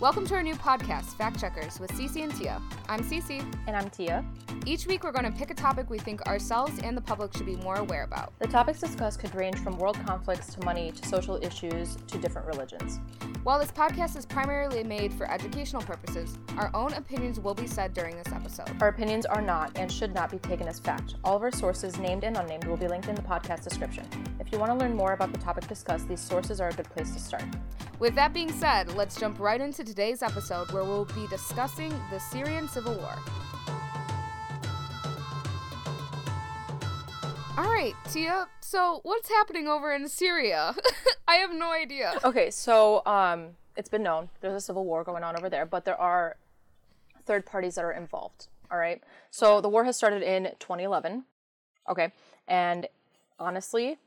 [0.00, 2.62] Welcome to our new podcast, Fact Checkers, with Cece and Tia.
[2.88, 3.40] I'm Cece.
[3.66, 4.24] And I'm Tia.
[4.64, 7.46] Each week, we're going to pick a topic we think ourselves and the public should
[7.46, 8.32] be more aware about.
[8.38, 12.46] The topics discussed could range from world conflicts to money to social issues to different
[12.46, 13.00] religions.
[13.42, 17.92] While this podcast is primarily made for educational purposes, our own opinions will be said
[17.92, 18.70] during this episode.
[18.80, 21.16] Our opinions are not and should not be taken as fact.
[21.24, 24.06] All of our sources, named and unnamed, will be linked in the podcast description.
[24.38, 26.88] If you want to learn more about the topic discussed, these sources are a good
[26.88, 27.42] place to start.
[27.98, 32.20] With that being said, let's jump right into today's episode where we'll be discussing the
[32.20, 33.16] Syrian civil war.
[37.56, 38.46] All right, Tia.
[38.60, 40.76] So, what's happening over in Syria?
[41.28, 42.20] I have no idea.
[42.22, 45.84] Okay, so um, it's been known there's a civil war going on over there, but
[45.84, 46.36] there are
[47.26, 48.46] third parties that are involved.
[48.70, 49.02] All right,
[49.32, 51.24] so the war has started in 2011.
[51.90, 52.12] Okay,
[52.46, 52.86] and
[53.40, 53.98] honestly,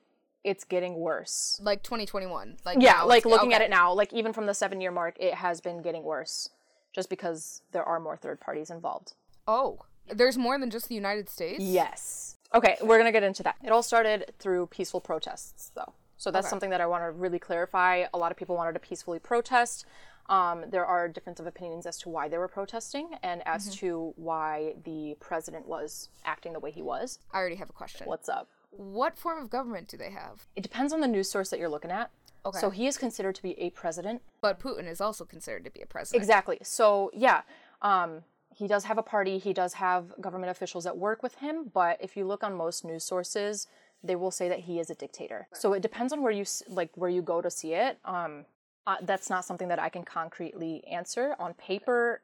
[0.43, 1.59] it's getting worse.
[1.61, 2.57] Like 2021.
[2.65, 5.35] Like yeah, like looking at it now, like even from the seven year mark, it
[5.35, 6.49] has been getting worse,
[6.93, 9.13] just because there are more third parties involved.
[9.47, 9.79] Oh,
[10.11, 11.63] there's more than just the United States.
[11.63, 12.37] Yes.
[12.53, 13.55] Okay, we're gonna get into that.
[13.63, 15.93] It all started through peaceful protests, though.
[16.17, 16.49] So that's Okay.
[16.51, 18.05] something that I want to really clarify.
[18.13, 19.85] A lot of people wanted to peacefully protest.
[20.29, 23.85] Um, there are difference of opinions as to why they were protesting and as Mm-hmm.
[23.85, 27.19] to why the president was acting the way he was.
[27.33, 28.07] I already have a question.
[28.07, 28.47] What's up?
[28.71, 30.47] What form of government do they have?
[30.55, 32.11] It depends on the news source that you're looking at.
[32.45, 32.59] Okay.
[32.59, 34.21] So he is considered to be a president.
[34.41, 36.21] But Putin is also considered to be a president.
[36.23, 36.57] Exactly.
[36.63, 37.41] So yeah,
[37.81, 38.21] um,
[38.55, 39.37] he does have a party.
[39.37, 41.69] He does have government officials that work with him.
[41.73, 43.67] But if you look on most news sources,
[44.03, 45.47] they will say that he is a dictator.
[45.53, 47.99] So it depends on where you like where you go to see it.
[48.05, 48.45] Um,
[48.91, 52.21] uh, that's not something that I can concretely answer on paper.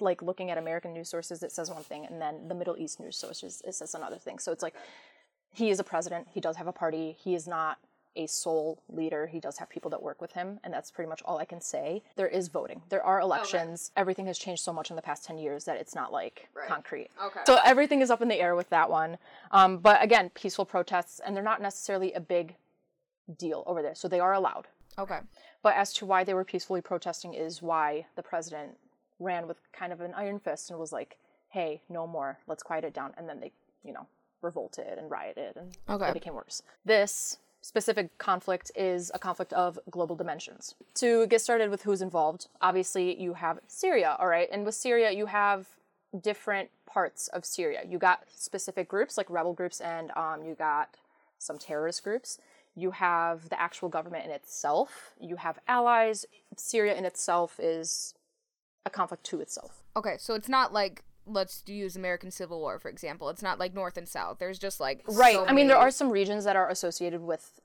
[0.00, 3.00] Like looking at American news sources, it says one thing, and then the Middle East
[3.00, 4.38] news sources, it says another thing.
[4.38, 4.74] So it's like
[5.52, 6.28] he is a president.
[6.32, 7.16] He does have a party.
[7.22, 7.78] He is not
[8.16, 9.26] a sole leader.
[9.26, 11.60] He does have people that work with him, and that's pretty much all I can
[11.60, 12.02] say.
[12.16, 12.82] There is voting.
[12.88, 13.92] There are elections.
[13.96, 17.08] Everything has changed so much in the past 10 years that it's not like concrete.
[17.24, 17.40] Okay.
[17.46, 19.18] So everything is up in the air with that one.
[19.52, 22.56] Um, but again, peaceful protests, and they're not necessarily a big
[23.38, 23.94] deal over there.
[23.94, 24.66] So they are allowed.
[24.98, 25.20] Okay.
[25.62, 28.72] But as to why they were peacefully protesting is why the president
[29.18, 31.18] ran with kind of an iron fist and was like,
[31.50, 32.38] hey, no more.
[32.46, 33.12] Let's quiet it down.
[33.18, 33.52] And then they,
[33.84, 34.06] you know,
[34.42, 36.08] revolted and rioted and Okay.
[36.08, 36.62] it became worse.
[36.84, 40.74] This specific conflict is a conflict of global dimensions.
[40.94, 44.48] To get started with who's involved, obviously you have Syria, all right?
[44.50, 45.66] And with Syria, you have
[46.18, 47.82] different parts of Syria.
[47.86, 50.96] You got specific groups like rebel groups and um, you got
[51.38, 52.38] some terrorist groups.
[52.80, 55.12] You have the actual government in itself.
[55.20, 56.24] You have allies.
[56.56, 58.14] Syria in itself is
[58.86, 59.82] a conflict to itself.
[59.96, 60.16] Okay.
[60.18, 63.28] So it's not like let's use American Civil War for example.
[63.28, 64.38] It's not like North and South.
[64.38, 65.34] There's just like Right.
[65.34, 67.60] so I mean, there are some regions that are associated with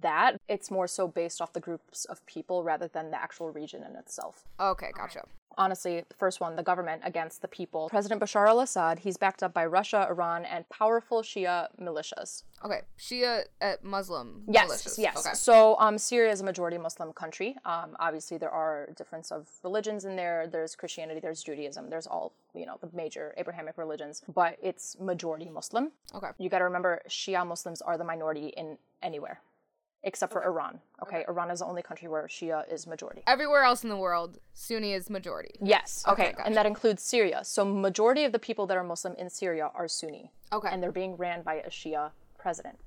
[0.00, 0.40] that.
[0.48, 3.94] It's more so based off the groups of people rather than the actual region in
[3.96, 4.44] itself.
[4.58, 5.22] Okay, gotcha.
[5.58, 7.88] Honestly, the first one, the government against the people.
[7.88, 12.42] President Bashar al Assad, he's backed up by Russia, Iran, and powerful Shia militias.
[12.64, 14.98] Okay, Shia uh, Muslim Yes, militias.
[14.98, 15.16] yes.
[15.26, 15.34] Okay.
[15.34, 17.56] So um, Syria is a majority Muslim country.
[17.64, 20.46] Um, obviously, there are difference of religions in there.
[20.46, 25.48] There's Christianity, there's Judaism, there's all you know the major Abrahamic religions, but it's majority
[25.48, 25.92] Muslim.
[26.14, 26.28] Okay.
[26.38, 29.40] You got to remember, Shia Muslims are the minority in anywhere,
[30.06, 30.78] except for Iran.
[31.02, 31.24] Okay?
[31.28, 33.22] Iran is the only country where Shia is majority.
[33.26, 35.58] Everywhere else in the world, Sunni is majority.
[35.60, 36.04] Yes.
[36.08, 36.32] Okay.
[36.32, 36.46] gotcha.
[36.46, 37.40] And that includes Syria.
[37.44, 40.30] So majority of the people that are Muslim in Syria are Sunni.
[40.52, 40.68] Okay.
[40.70, 42.78] And they're being ran by a Shia president.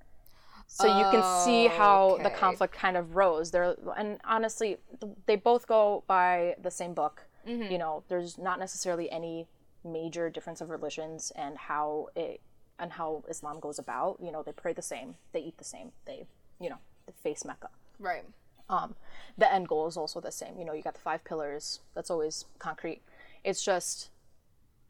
[0.72, 3.50] So you can see how the conflict kind of rose.
[3.50, 4.78] They're and honestly,
[5.25, 7.25] they both go by the same book.
[7.47, 7.72] Mm-hmm.
[7.72, 9.47] You know, there's not necessarily any
[9.84, 12.41] major difference of religions and how it
[12.78, 14.19] and how Islam goes about.
[14.22, 16.28] You know, they pray the same, they eat the same, they
[16.59, 16.78] you know,
[17.12, 18.24] face Mecca Right.
[18.70, 18.96] um,
[19.38, 20.58] the end goal is also the same.
[20.58, 21.80] You know, you got the five pillars.
[21.96, 23.02] That's always concrete.
[23.44, 24.09] It's just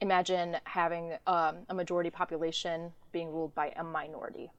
[0.02, 4.52] imagine having um, a majority population being ruled by a minority,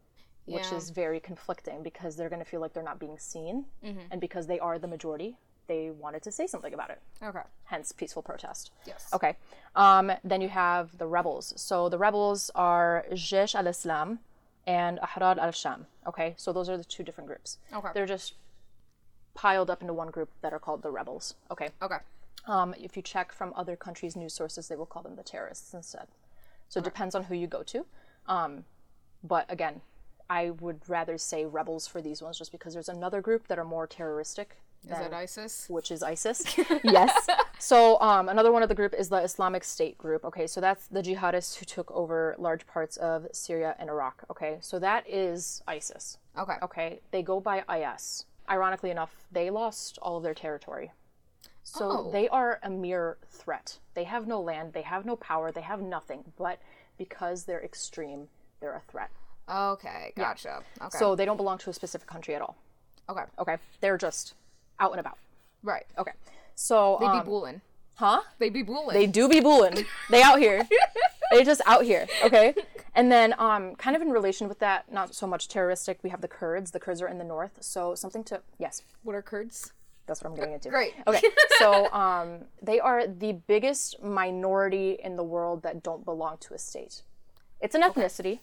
[0.46, 4.20] which is very conflicting because they're going to feel like they're not being seen, and
[4.20, 5.36] because they are the majority,
[5.66, 7.00] they wanted to say something about it.
[7.22, 7.40] Okay.
[7.64, 8.70] Hence, peaceful protest.
[8.86, 9.08] Yes.
[9.12, 9.36] Okay.
[9.76, 11.52] Um, then you have the rebels.
[11.56, 14.18] So the rebels are Jaish al-Islam
[14.70, 15.86] and Ahrar al-Sham.
[16.06, 17.58] Okay, so those are the two different groups.
[17.74, 17.88] Okay.
[17.92, 18.34] They're just
[19.34, 21.34] piled up into one group that are called the rebels.
[21.50, 21.70] Okay.
[21.82, 21.98] Okay.
[22.46, 25.74] Um, if you check from other countries' news sources, they will call them the terrorists
[25.74, 26.06] instead.
[26.68, 27.84] So it depends on who you go to.
[28.26, 28.64] Um,
[29.24, 29.80] but again,
[30.28, 33.64] I would rather say rebels for these ones just because there's another group that are
[33.64, 34.58] more terroristic.
[34.82, 35.66] Is that ISIS?
[35.68, 36.42] Which is ISIS.
[36.84, 37.26] yes.
[37.58, 40.24] So um, another one of the group is the Islamic State group.
[40.24, 44.24] Okay, so that's the jihadists who took over large parts of Syria and Iraq.
[44.30, 46.16] Okay, so that is ISIS.
[46.38, 46.54] Okay.
[46.62, 48.24] Okay, they go by IS.
[48.48, 50.92] Ironically enough, they lost all of their territory.
[51.62, 52.10] So Oh.
[52.10, 53.78] they are a mere threat.
[53.94, 56.32] They have no land, they have no power, they have nothing.
[56.38, 56.58] But
[56.96, 58.28] because they're extreme,
[58.60, 59.10] they're a threat.
[59.48, 60.62] Okay, gotcha.
[60.80, 60.98] Okay.
[60.98, 62.56] So they don't belong to a specific country at all.
[63.08, 63.24] okay.
[63.38, 64.34] Okay, they're just
[64.80, 65.18] out and about.
[65.62, 65.86] Right.
[65.98, 66.12] Okay,
[66.54, 67.60] so They um, be bulling.
[67.94, 68.22] huh?
[68.38, 68.94] They be bulling.
[68.94, 69.84] They do be bulling.
[70.10, 70.66] they out here.
[71.30, 72.06] they just out here.
[72.24, 72.54] Okay.
[72.94, 76.00] And then, um, kind of in relation with that, not so much terroristic.
[76.02, 76.72] We have the Kurds.
[76.72, 79.72] The Kurds are in the north, so something to yes, what are Kurds?
[80.06, 80.70] that's what I'm getting into.
[80.70, 80.94] Great.
[81.06, 81.22] Okay.
[81.60, 86.58] So, um, they are the biggest minority in the world that don't belong to a
[86.58, 87.02] state.
[87.60, 88.40] It's an ethnicity Okay.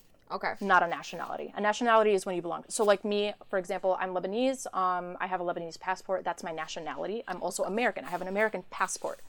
[0.61, 1.53] Not a nationality.
[1.55, 2.63] A nationality is when you belong.
[2.67, 4.65] So, like me, for example, I'm Lebanese.
[4.75, 6.23] Um, I have a Lebanese passport.
[6.23, 7.23] That's my nationality.
[7.27, 8.05] I'm also American.
[8.05, 9.19] I have an American passport.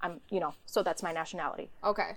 [0.00, 1.70] I'm, you know, so that's my nationality.
[1.82, 2.12] Okay.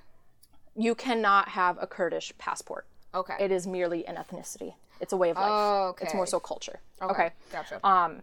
[0.75, 2.85] You cannot have a Kurdish passport.
[3.13, 3.35] Okay.
[3.39, 4.73] It is merely an ethnicity.
[5.01, 5.49] It's a way of life.
[5.49, 6.05] Oh, okay.
[6.05, 6.79] It's more so culture.
[7.01, 7.11] okay.
[7.11, 7.29] Okay.
[7.51, 8.21] Gotcha.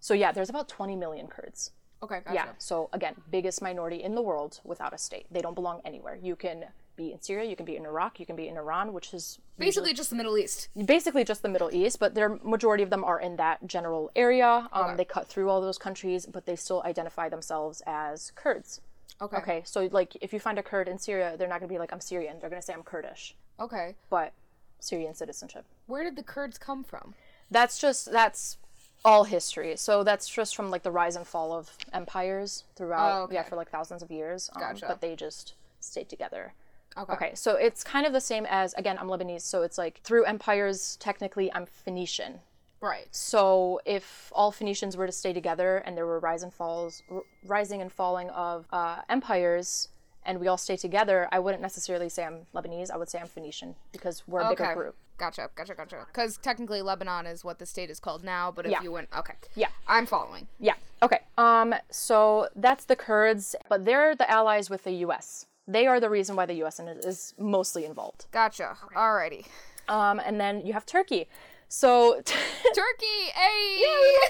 [0.00, 1.70] So yeah, there's about 20 million Kurds.
[2.02, 2.20] okay.
[2.24, 2.34] Gotcha.
[2.34, 2.46] Yeah.
[2.58, 5.26] So again, biggest minority in the world without a state.
[5.30, 6.18] They don't belong anywhere.
[6.20, 6.66] You can
[6.96, 9.38] be in Syria, you can be in Iraq, you can be in Iran, which is
[9.58, 10.68] Basically, just the Middle East.
[10.84, 14.68] basically just the Middle East, but their majority of them are in that general area.
[14.72, 14.96] Um, Okay.
[14.96, 18.80] They cut through all those countries, but they still identify themselves as Kurds.
[19.20, 19.36] Okay.
[19.38, 21.78] Okay, so like if you find a Kurd in Syria, they're not going to be
[21.78, 22.36] like I'm Syrian.
[22.40, 23.94] They're going to say I'm Kurdish, Okay.
[24.10, 24.32] but
[24.80, 25.64] Syrian citizenship.
[25.86, 27.14] Where did the Kurds come from?
[27.50, 28.58] That's just that's
[29.06, 29.74] all history.
[29.76, 33.34] So that's just from like the rise and fall of empires throughout Oh, okay.
[33.36, 34.50] yeah for like thousands of years.
[34.54, 34.86] Um, Gotcha.
[34.88, 36.52] But they just stayed together.
[36.98, 37.12] Okay.
[37.12, 40.24] Okay, so it's kind of the same as again I'm Lebanese, so it's like through
[40.24, 42.40] empires technically I'm Phoenician.
[42.80, 43.06] Right.
[43.10, 47.22] So if all Phoenicians were to stay together and there were rise and falls, r-
[47.44, 49.88] rising and falling of uh, empires,
[50.24, 52.90] and we all stay together, I wouldn't necessarily say I'm Lebanese.
[52.90, 54.94] I would say I'm Phoenician because we're a bigger group.
[55.18, 55.48] Gotcha.
[55.54, 55.74] Gotcha.
[55.74, 56.04] Gotcha.
[56.06, 58.50] Because technically, Lebanon is what the state is called now.
[58.50, 58.82] But if Yeah.
[58.82, 59.34] you went, okay.
[59.54, 59.68] Yeah.
[59.88, 60.46] I'm following.
[60.60, 60.74] Yeah.
[61.02, 61.20] Okay.
[61.38, 61.74] Um.
[61.90, 65.46] So that's the Kurds, but they're the allies with the U.S.
[65.68, 66.78] They are the reason why the U.S.
[66.80, 68.26] is mostly involved.
[68.32, 68.76] Gotcha.
[68.94, 69.46] Alrighty.
[69.88, 70.20] Um.
[70.24, 71.28] And then you have Turkey.
[71.68, 72.20] So
[72.74, 73.20] Turkey.
[73.34, 73.82] Hey.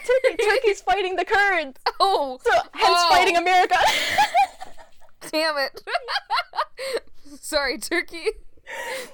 [0.07, 1.79] Turkey, Turkey's fighting the Kurds.
[2.01, 2.39] Oh.
[2.43, 3.09] So hence Oh.
[3.11, 3.77] fighting America.
[5.31, 5.83] Damn it.
[7.41, 8.27] Sorry, Turkey.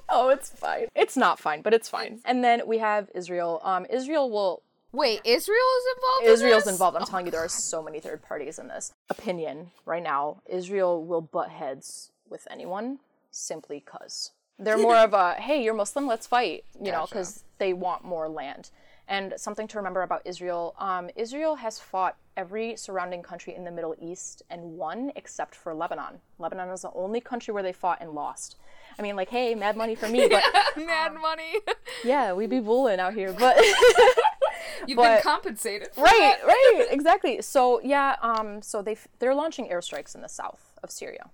[0.08, 0.86] Oh, it's fine.
[0.94, 2.20] It's not fine, but it's fine.
[2.24, 3.60] And then we have Israel.
[3.64, 4.62] Um, Israel will.
[4.92, 6.26] Wait, Israel is involved.
[6.26, 6.72] in Israel's this?
[6.74, 6.96] involved.
[6.98, 8.92] I'm telling you, there are so many third parties in this.
[9.10, 12.98] Opinion right now: Israel will butt heads with anyone
[13.30, 16.64] simply cause they're more of a hey, you're Muslim, let's fight.
[16.80, 18.70] You know, because they want more land.
[19.08, 23.70] And something to remember about Israel: um, Israel has fought every surrounding country in the
[23.72, 26.20] Middle East and won except for Lebanon.
[26.38, 28.56] Lebanon is the only country where they fought and lost.
[28.98, 30.44] I mean, like, hey, mad money for me, but
[30.76, 31.54] Mad money.
[32.04, 33.56] yeah, we'd be bulling out here, but
[34.86, 35.88] You've But- been compensated.
[35.92, 36.46] for right, that.
[36.46, 37.42] right, exactly.
[37.42, 41.30] So yeah, um, so they they're launching airstrikes in the south of Syria.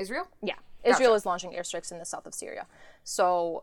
[0.00, 0.26] Israel.
[0.42, 0.54] Yeah,
[0.84, 2.66] Israel is launching airstrikes in the south of Syria.
[3.04, 3.62] So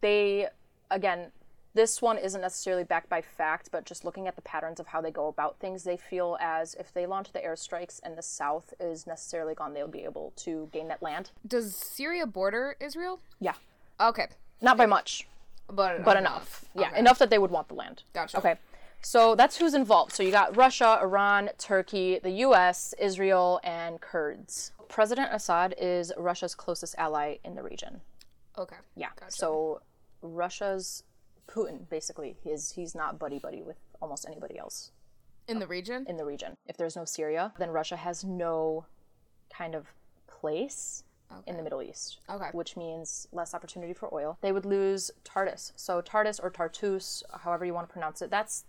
[0.00, 0.48] they
[0.90, 1.32] again,
[1.72, 5.00] this one isn't necessarily backed by fact, but just looking at the patterns of how
[5.00, 8.74] they go about things, they feel as if they launch the airstrikes and the south
[8.80, 11.30] is necessarily gone, they'll be able to gain that land.
[11.46, 13.20] Does Syria border Israel?
[13.38, 13.54] Yeah,
[14.00, 14.26] Okay,
[14.60, 15.26] not by much.
[15.68, 16.64] but but enough.
[16.74, 18.02] Yeah, enough that they would want the land.
[18.12, 18.38] Gotcha.
[18.38, 18.56] Okay.
[19.02, 20.12] So that's who's involved.
[20.12, 24.72] So you got Russia, Iran, Turkey, the US, Israel, and Kurds.
[24.88, 28.00] President Assad is Russia's closest ally in the region.
[28.58, 28.76] Okay.
[28.96, 29.08] Yeah.
[29.18, 29.32] Gotcha.
[29.32, 29.80] So
[30.22, 31.04] Russia's
[31.48, 34.92] Putin basically he's he's not buddy buddy with almost anybody else
[35.48, 36.04] In the region.
[36.08, 36.54] in the region.
[36.66, 38.86] If there's no Syria, then Russia has no
[39.52, 39.86] kind of
[40.28, 41.02] place
[41.46, 42.18] in the Middle East.
[42.28, 42.48] Okay.
[42.52, 44.36] Which means less opportunity for oil.
[44.42, 45.72] They would lose Tartus.
[45.76, 48.64] So Tartus or Tartus, however you want to pronounce it, that's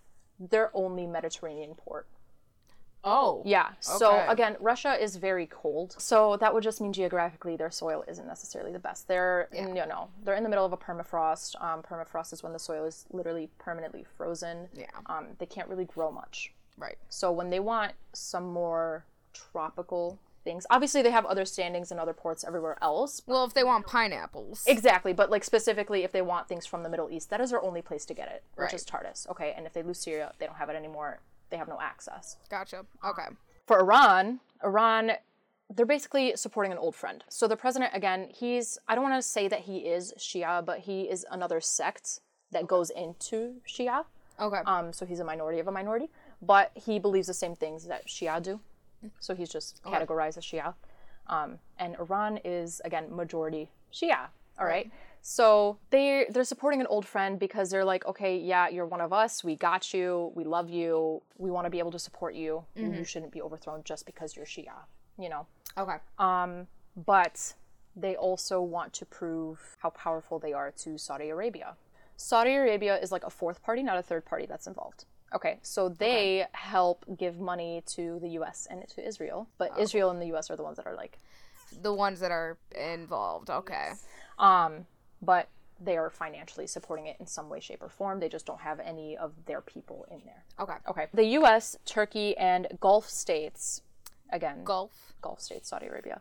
[0.49, 2.07] their only Mediterranean port.
[3.03, 3.41] Oh.
[3.45, 3.69] Yeah.
[3.79, 4.25] So Okay.
[4.27, 5.95] again, Russia is very cold.
[5.97, 9.07] So that would just mean geographically their soil isn't necessarily the best.
[9.07, 11.59] They're in, you know, they're in the middle of a permafrost.
[11.63, 14.67] Um, permafrost is when the soil is literally permanently frozen.
[14.73, 14.85] Yeah.
[15.07, 16.53] Um, they can't really grow much.
[16.77, 16.97] Right.
[17.09, 22.13] So when they want some more tropical things, obviously they have other standings in other
[22.13, 23.21] ports everywhere else.
[23.25, 24.63] Well, if they want pineapples.
[24.67, 27.61] Exactly, but like specifically if they want things from the Middle East, that is their
[27.63, 28.73] only place to get it, which Right.
[28.73, 29.27] is Tartus.
[29.29, 31.19] Okay, and if they lose Syria, they don't have it anymore.
[31.49, 32.37] They have no access.
[32.49, 32.85] Gotcha.
[33.05, 33.27] Okay.
[33.67, 35.13] For Iran, Iran
[35.73, 37.23] they're basically supporting an old friend.
[37.29, 40.79] So the president again, he's I don't want to say that he is Shia, but
[40.79, 42.19] he is another sect
[42.51, 44.03] that goes into Shia.
[44.39, 44.57] Okay.
[44.65, 46.09] Um, so he's a minority of a minority,
[46.41, 48.59] but he believes the same things that Shia do.
[49.19, 50.73] So he's just categorized as Shia.
[51.27, 54.27] Um, and Iran is again majority Shia.
[54.59, 54.91] All right.
[55.21, 59.13] So they they're supporting an old friend because they're like, okay, yeah, you're one of
[59.13, 59.43] us.
[59.43, 60.31] We got you.
[60.35, 61.21] We love you.
[61.37, 62.63] We want to be able to support you.
[62.75, 64.73] You shouldn't be overthrown just because you're Shia.
[65.17, 65.45] You know.
[65.77, 65.97] Okay.
[66.17, 66.67] Um,
[67.05, 67.53] but
[67.95, 71.75] they also want to prove how powerful they are to Saudi Arabia.
[72.17, 75.05] Saudi Arabia is like a fourth party, not a third party that's involved.
[75.33, 80.21] Okay, so they help give money to the US and to Israel, but Israel and
[80.21, 81.19] the US are the ones that are like,
[81.81, 83.49] The ones that are involved.
[83.49, 83.91] Okay.
[84.39, 84.85] um,
[85.21, 85.47] but
[85.83, 88.19] they are financially supporting it in some way, shape, or form.
[88.19, 90.43] They just don't have any of their people in there.
[90.59, 90.75] Okay.
[90.87, 93.81] Okay, the US, Turkey, and Gulf states,
[94.31, 95.13] again, Gulf.
[95.21, 96.19] Gulf states, Saudi Arabia,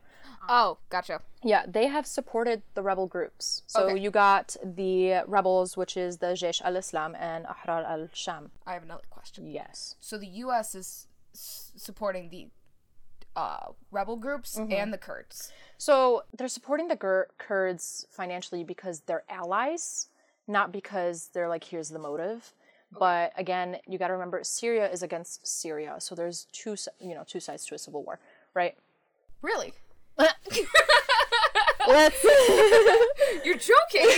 [0.48, 1.20] Oh, gotcha.
[1.42, 3.62] Yeah, they have supported the rebel groups.
[3.66, 3.98] So Okay.
[3.98, 8.50] you got the rebels, which is the Jaish al Islam and Ahrar al Sham.
[8.66, 9.46] I have another question.
[9.50, 9.96] Yes.
[10.00, 10.74] So the U.S.
[10.74, 12.48] is s- supporting the
[13.36, 14.72] uh, rebel groups Mm-hmm.
[14.72, 15.52] and the Kurds.
[15.78, 20.08] So they're supporting the Gur- Kurds financially because they're allies,
[20.48, 22.52] not because they're like, here's the motive.
[22.98, 27.24] But again, you got to remember, Syria is against Syria, so there's two, you know,
[27.26, 28.18] two sides to a civil war,
[28.54, 28.76] right?
[29.42, 29.72] Really?
[31.88, 32.24] Let's.
[33.44, 34.08] You're joking.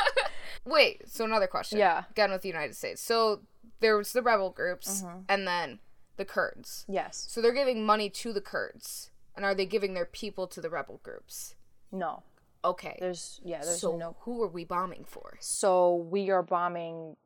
[0.64, 1.08] Wait.
[1.08, 1.78] So another question.
[1.78, 2.04] Yeah.
[2.10, 3.00] Again with the United States.
[3.02, 3.40] So
[3.80, 5.18] there was the rebel groups Mm-hmm.
[5.28, 5.78] and then
[6.16, 6.84] the Kurds.
[6.88, 7.26] yes.
[7.30, 10.68] So they're giving money to the Kurds, and are they giving their people to the
[10.68, 11.54] rebel groups?
[11.90, 12.22] No.
[12.64, 12.96] Okay.
[13.00, 13.62] There's yeah.
[13.64, 15.38] There's so no who are we bombing for?
[15.40, 17.16] So we are bombing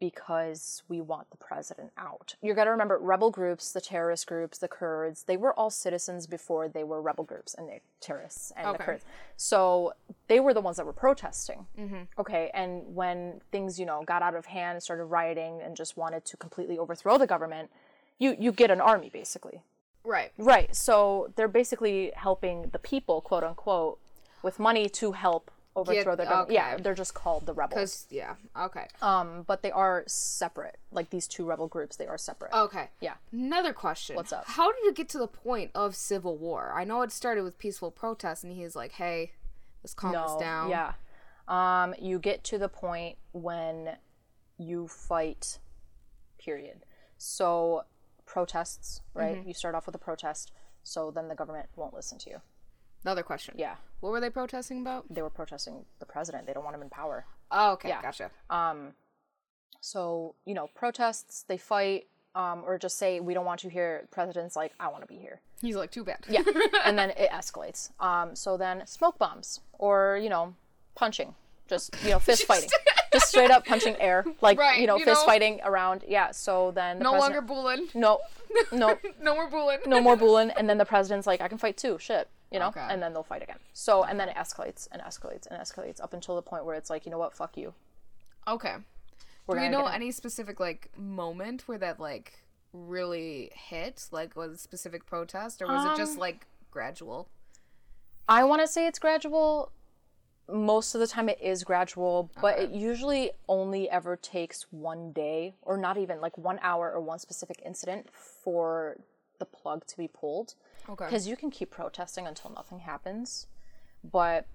[0.00, 2.34] because we want the president out.
[2.42, 6.26] You got to remember rebel groups, the terrorist groups, the Kurds, they were all citizens
[6.26, 8.84] before they were rebel groups and the terrorists and the Okay.
[8.84, 9.04] Kurds.
[9.36, 9.92] So
[10.28, 11.66] they were the ones that were protesting.
[11.78, 12.02] Mm-hmm.
[12.18, 16.24] Okay, and when things, you know, got out of hand, started rioting and just wanted
[16.26, 17.70] to completely overthrow the government,
[18.18, 19.62] you you get an army basically.
[20.04, 20.32] Right.
[20.36, 20.74] Right.
[20.76, 23.98] So they're basically helping the people, quote unquote,
[24.42, 26.50] with money to help overthrow the government.
[26.50, 28.06] Yeah, they're just called the rebels.
[28.10, 28.34] Yeah.
[28.58, 28.86] Okay.
[29.02, 30.78] Um, but they are separate.
[30.90, 32.52] Like these two rebel groups, they are separate.
[32.52, 32.90] Okay.
[33.00, 33.14] Yeah.
[33.32, 34.16] Another question.
[34.16, 34.44] What's up?
[34.46, 36.72] How did it get to the point of civil war?
[36.76, 39.32] I know it started with peaceful protests, and he's like, "Hey,
[39.82, 40.92] let's calm this down." Yeah.
[41.46, 43.96] Um, you get to the point when
[44.58, 45.58] you fight.
[46.38, 46.84] Period.
[47.18, 47.84] So
[48.26, 49.36] protests, right?
[49.38, 49.48] Mm-hmm.
[49.48, 50.52] You start off with a protest,
[50.82, 52.40] so then the government won't listen to you.
[53.04, 53.54] Another question.
[53.58, 53.74] Yeah.
[54.00, 55.04] What were they protesting about?
[55.10, 56.46] They were protesting the president.
[56.46, 57.26] They don't want him in power.
[57.50, 57.88] Oh, okay.
[57.88, 58.02] Yeah.
[58.02, 58.30] Gotcha.
[58.50, 58.92] Um,
[59.80, 64.00] so you know, protests, they fight, um, or just say we don't want you here.
[64.02, 65.40] The president's like, I want to be here.
[65.60, 66.18] He's like, too bad.
[66.28, 66.42] Yeah,
[66.84, 67.90] and then it escalates.
[68.02, 70.54] Um, so then smoke bombs, or you know,
[70.94, 71.34] punching,
[71.68, 72.70] just you know, fist fighting,
[73.12, 75.26] just straight up punching air, like Right, you know, you fist know?
[75.26, 76.04] fighting around.
[76.08, 76.30] Yeah.
[76.32, 77.88] So then the no longer bullying.
[77.94, 78.20] no,
[78.72, 79.80] no, No more bullying.
[79.86, 81.98] no more bullying, and then the president's like, I can fight too.
[82.00, 82.28] Shit.
[82.54, 82.86] You know, Okay.
[82.88, 83.58] and then they'll fight again.
[83.72, 86.88] So, and then it escalates and escalates and escalates up until the point where it's
[86.88, 87.74] like, you know what, fuck you.
[88.46, 88.76] Okay.
[89.46, 92.40] We're Do you know any specific like moment where that like
[92.72, 94.08] really hit?
[94.10, 97.28] Like was it a specific protest, or was it Um, just like gradual?
[98.28, 99.72] I want to say it's gradual.
[100.48, 105.54] Most of the time, it is gradual, but it usually only ever takes one day,
[105.62, 108.98] or not even like one hour or one specific incident for
[109.44, 110.54] the plug to be pulled.
[110.88, 111.04] Okay.
[111.06, 113.46] Because you can keep protesting until nothing happens,
[114.02, 114.46] but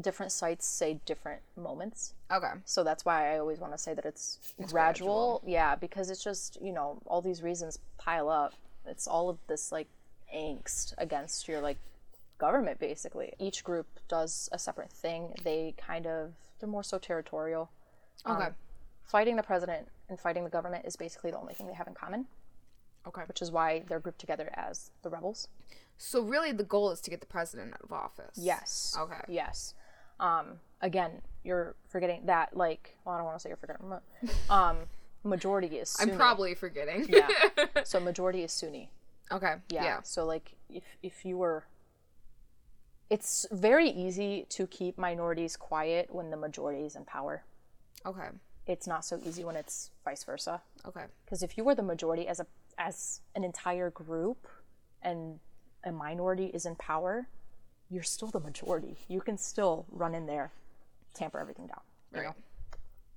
[0.00, 2.14] different sites say different moments.
[2.30, 2.52] Okay.
[2.64, 4.38] So that's why I always want to say that it's,
[4.68, 5.42] gradual.
[5.46, 8.54] Yeah, because it's just, you know, all these reasons pile up.
[8.86, 9.88] It's all of this like
[10.34, 11.78] angst against your like
[12.38, 13.32] government basically.
[13.38, 15.34] Each group does a separate thing.
[15.44, 17.70] They kind of they're more so territorial.
[18.26, 18.46] Okay.
[18.46, 18.54] Um,
[19.04, 21.94] fighting the president and fighting the government is basically the only thing they have in
[21.94, 22.26] common,
[23.06, 23.22] okay.
[23.26, 25.48] which is why they're grouped together as the rebels.
[25.98, 28.36] So really, the goal is to get the president out of office.
[28.36, 28.96] Yes.
[28.98, 29.20] Okay.
[29.28, 29.74] Yes.
[30.18, 33.86] Um, again, you're forgetting that like well, I don't want to say you're forgetting.
[33.88, 34.02] but,
[34.54, 34.78] Um,
[35.24, 36.12] majority is Sunni.
[36.12, 37.06] I'm probably forgetting.
[37.08, 37.28] yeah.
[37.84, 38.90] So majority is Sunni.
[39.30, 39.54] okay.
[39.70, 39.84] Yeah.
[39.84, 40.00] Yeah.
[40.02, 41.64] So like if if you were
[43.08, 47.42] it's very easy to keep minorities quiet when the majority is in power.
[48.06, 48.28] Okay.
[48.66, 50.62] It's not so easy when it's vice versa.
[50.86, 51.04] Okay.
[51.24, 52.46] Because if you were the majority as a
[52.80, 54.48] as an entire group
[55.02, 55.38] and
[55.84, 57.28] a minority is in power,
[57.90, 58.96] you're still the majority.
[59.08, 60.50] You can still run in there,
[61.14, 61.80] tamper everything down.
[62.12, 62.26] You Right.
[62.28, 62.34] know?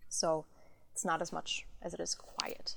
[0.09, 0.45] So
[0.91, 2.75] it's not as much as it is quiet.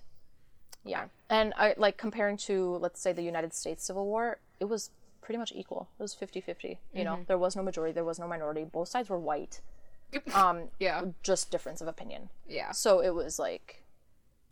[0.85, 1.09] Yeah.
[1.29, 4.91] And I like comparing to let's say the United States Civil War, it was
[5.21, 5.89] pretty much equal.
[5.99, 7.25] It was 50-50, you know.
[7.27, 8.65] There was no majority, there was no minority.
[8.65, 9.61] Both sides were white.
[10.35, 11.05] Um Yeah.
[11.25, 12.31] just difference of opinion.
[12.47, 12.71] Yeah.
[12.71, 13.83] So it was like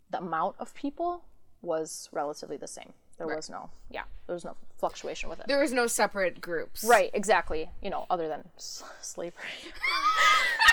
[0.09, 1.23] the amount of people
[1.61, 2.93] was relatively the same.
[3.17, 5.47] There was no, yeah, there was no fluctuation with it.
[5.47, 6.83] There was no separate groups.
[6.83, 7.69] right, exactly.
[7.81, 9.41] You know, other than s- slavery.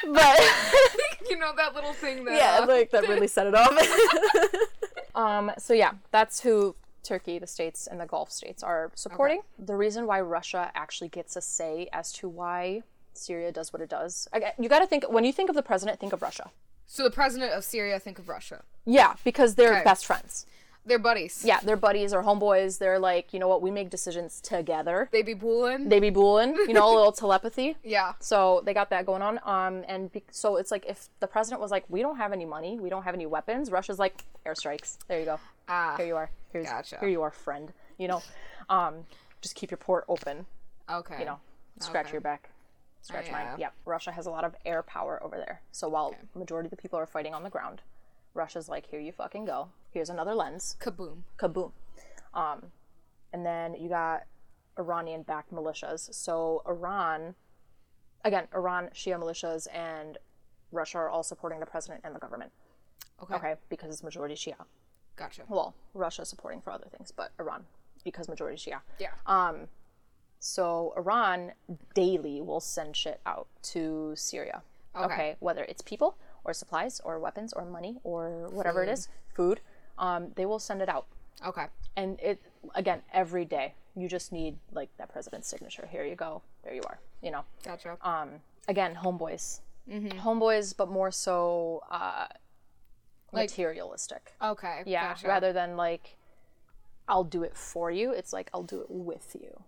[0.13, 0.41] but
[1.31, 2.35] you know that little thing that.
[2.35, 3.73] yeah, uh, like that really set it off.
[5.15, 6.75] um, so yeah, that's who
[7.05, 9.43] Turkey, the states, and the Gulf states are supporting.
[9.59, 12.83] The reason why Russia actually gets a say as to why
[13.15, 14.29] Syria does what it does.
[14.59, 16.51] You got to think when you think of the president, think of Russia.
[16.87, 18.63] so the president of Syria, think of Russia.
[18.85, 19.85] Yeah, because they're Okay.
[19.85, 20.47] best friends.
[20.85, 21.45] They're buddies.
[21.47, 22.79] Yeah, they're buddies or homeboys.
[22.79, 25.09] They're like, you know what, we make decisions together.
[25.13, 25.89] They be bullying.
[25.89, 27.77] They be booling, you know, a little telepathy.
[27.85, 28.15] yeah.
[28.19, 29.39] So they got that going on.
[29.45, 32.45] Um, and be- so it's like if the president was like, we don't have any
[32.45, 34.99] money, we don't have any weapons, Russia's like, airstrikes.
[35.07, 35.39] There you go.
[35.69, 35.95] Ah.
[35.97, 36.31] Here you are.
[36.53, 36.99] Here's, Gotcha.
[36.99, 37.73] Here you are, friend.
[37.99, 38.23] You know,
[38.69, 39.07] um,
[39.41, 40.47] just keep your port open.
[40.91, 41.17] Okay.
[41.21, 41.39] You know,
[41.79, 42.13] scratch Okay.
[42.15, 42.51] your back.
[43.03, 43.33] Scratch yeah.
[43.33, 43.47] mine.
[43.59, 43.73] Yep.
[43.85, 45.61] Russia has a lot of air power over there.
[45.71, 47.83] So while majority of the people are fighting on the ground,
[48.35, 49.69] Russia's like, here you fucking go.
[49.91, 50.77] Here's another lens.
[50.81, 51.23] Kaboom.
[51.39, 51.73] Kaboom.
[52.35, 52.67] Um,
[53.33, 54.25] and then you got
[54.79, 56.13] Iranian backed militias.
[56.15, 57.35] So Iran,
[58.25, 60.19] again, Iran, Shia militias, and
[60.71, 62.53] Russia are all supporting the president and the government.
[63.23, 63.35] Okay.
[63.35, 64.65] Okay, because it's majority Shia.
[65.17, 65.43] Gotcha.
[65.49, 67.65] Well, Russia supporting for other things, but Iran
[68.05, 68.81] because majority Shia.
[68.99, 69.11] Yeah.
[69.27, 69.69] Um,
[70.41, 71.53] so Iran
[71.95, 74.63] daily will send shit out to Syria.
[74.95, 75.37] Okay.
[75.41, 79.61] whether it's people or supplies or weapons or money or whatever it is, food,
[79.99, 81.07] um, they will send it out.
[81.47, 81.67] okay.
[81.97, 82.41] And it
[82.75, 83.75] again every day.
[83.95, 85.87] You just need like that president's signature.
[85.91, 86.41] Here you go.
[86.65, 86.99] There you are.
[87.23, 87.45] You know.
[87.63, 87.99] Gotcha.
[88.03, 88.31] Um,
[88.67, 89.61] again, homeboys.
[89.91, 90.19] Mm-hmm.
[90.27, 92.27] Homeboys, but more so uh,
[93.33, 94.33] Like- materialistic.
[94.41, 94.83] okay.
[94.87, 95.29] Yeah, Gotcha.
[95.29, 96.17] rather than like,
[97.09, 98.13] I'll do it for you.
[98.13, 99.63] It's like I'll do it with you.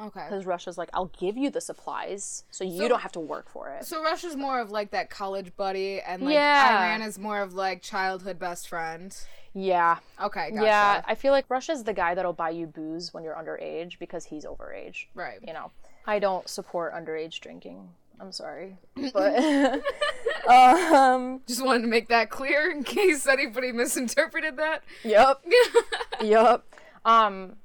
[0.00, 0.24] Okay.
[0.28, 3.68] Because Russia's like, I'll give you the supplies, so you don't have to work for
[3.70, 3.84] it.
[3.84, 6.78] So Russia's more of like that college buddy, and like Yeah.
[6.80, 9.16] Iran is more of like childhood best friend.
[9.56, 10.50] Yeah, Okay.
[10.50, 10.64] Gotcha.
[10.66, 11.02] yeah.
[11.06, 14.44] I feel like Russia's the guy that'll buy you booze when you're underage because he's
[14.44, 15.06] overage.
[15.14, 15.38] Right.
[15.46, 15.70] You know,
[16.06, 17.88] I don't support underage drinking.
[18.20, 18.76] I'm sorry,
[19.12, 19.36] but
[20.48, 24.82] um, Just wanted to make that clear in case anybody misinterpreted that.
[25.04, 25.44] yep,
[26.22, 26.64] yep.
[27.04, 27.56] Um,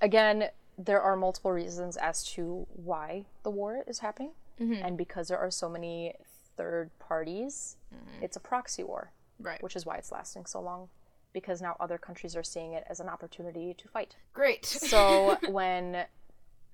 [0.00, 4.74] again, there are multiple reasons as to why the war is happening, mm-hmm.
[4.84, 6.14] and because there are so many
[6.56, 8.22] third parties, mm-hmm.
[8.24, 9.10] it's a proxy war,
[9.40, 9.62] Right.
[9.62, 10.88] which is why it's lasting so long.
[11.32, 14.16] Because now other countries are seeing it as an opportunity to fight.
[14.32, 14.64] Great.
[14.64, 16.04] So when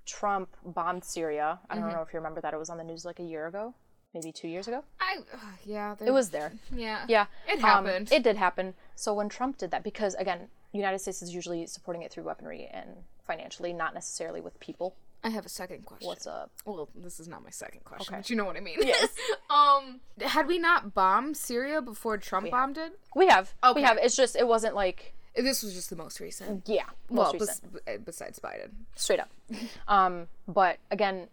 [0.06, 1.96] Trump bombed Syria, I don't mm-hmm.
[1.96, 3.74] know if you remember that it was on the news like a year ago,
[4.12, 4.84] maybe two years ago.
[5.00, 5.96] I uh, yeah.
[6.04, 6.52] It was there.
[6.74, 7.04] yeah.
[7.08, 8.12] Yeah, It um, happened.
[8.12, 8.74] it did happen.
[8.94, 12.68] So when Trump did that, because again, United States is usually supporting it through weaponry
[12.72, 12.88] and
[13.26, 14.94] financially, not necessarily with people.
[15.22, 16.06] I have a second question.
[16.06, 16.50] What's up?
[16.66, 18.20] Well, this is not my second question, Okay.
[18.20, 18.76] but you know what I mean.
[18.80, 19.08] Yes.
[19.50, 22.98] um, had we not bombed Syria before Trump bombed it?
[23.16, 23.80] We have, Okay.
[23.80, 23.96] we have.
[24.02, 26.68] It's just it wasn't like This was just the most recent.
[26.68, 27.84] yeah, Well, recent.
[27.86, 28.70] bes- besides Biden.
[28.96, 29.30] straight up.
[29.88, 31.28] um, but again,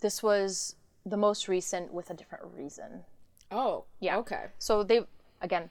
[0.00, 3.04] this was the most recent with a different reason.
[3.50, 4.18] Oh, Yeah.
[4.18, 4.46] Okay.
[4.58, 5.00] So they
[5.40, 5.70] again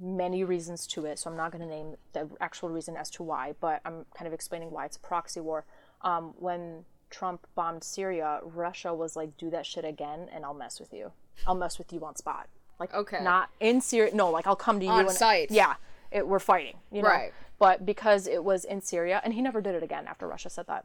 [0.00, 1.18] many reasons to it.
[1.18, 4.26] So I'm not going to name the actual reason as to why, but I'm kind
[4.26, 5.64] of explaining why it's a proxy war.
[6.02, 10.80] Um, when Trump bombed Syria, Russia was like, "Do that shit again, and I'll mess
[10.80, 11.12] with you.
[11.46, 13.22] I'll mess with you on spot." Like, Okay.
[13.22, 14.14] not in Syria.
[14.14, 15.50] No, like I'll come to you On and site.
[15.50, 15.74] Yeah,
[16.10, 16.76] it, we're fighting.
[16.90, 17.08] You know.
[17.08, 17.32] Right.
[17.58, 20.66] But because it was in Syria, and he never did it again after Russia said
[20.66, 20.84] that.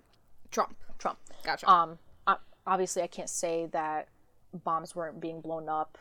[0.51, 0.75] Trump.
[0.99, 1.17] Trump.
[1.43, 1.69] Gotcha.
[1.69, 1.99] Um,
[2.67, 4.07] obviously, I can't say that
[4.53, 5.97] bombs weren't being blown up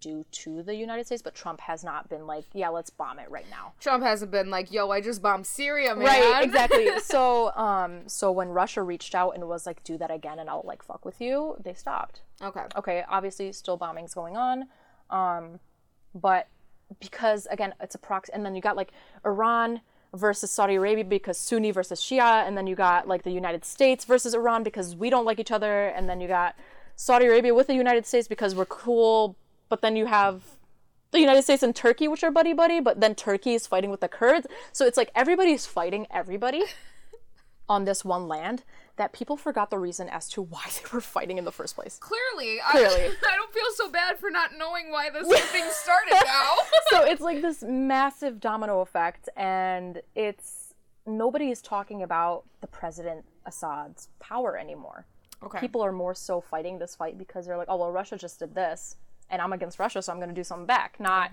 [0.00, 3.30] due to the United States, but Trump has not been like, yeah, let's bomb it
[3.30, 3.72] right now.
[3.80, 6.88] Trump hasn't been like, "Yo, I just bombed Syria, man." Right, exactly.
[7.00, 10.64] so, um, so when Russia reached out and was like, do that again, and I'll
[10.64, 12.22] like fuck with you, they stopped.
[12.42, 12.64] Okay.
[12.76, 14.68] Okay, obviously, still bombings going on,
[15.10, 15.60] um,
[16.14, 16.48] but
[17.00, 18.92] because again, it's a proxy, and then you got like
[19.24, 19.80] Iran
[20.14, 24.04] versus Saudi Arabia because Sunni versus Shia, and then you got like the United States
[24.04, 26.54] versus Iran because we don't like each other, and then you got
[26.96, 29.36] Saudi Arabia with the United States because we're cool,
[29.72, 30.42] but then you have
[31.12, 34.00] the United States and Turkey, which are buddy buddy, but then Turkey is fighting with
[34.00, 34.46] the Kurds.
[34.70, 36.64] So it's like everybody's fighting everybody
[37.70, 38.64] on this one land
[38.96, 41.98] that people forgot the reason as to why they were fighting in the first place.
[41.98, 43.00] Clearly, Clearly.
[43.00, 46.56] I, I don't feel so bad for not knowing why this whole thing started now.
[46.90, 50.74] so it's like this massive domino effect, and it's
[51.06, 55.06] nobody is talking about the president Assad's power anymore.
[55.42, 55.60] okay.
[55.60, 58.54] People are more so fighting this fight because they're like, oh well, Russia just did
[58.54, 58.96] this,
[59.30, 60.98] and I'm against Russia, so I'm going to do something back.
[60.98, 61.30] Not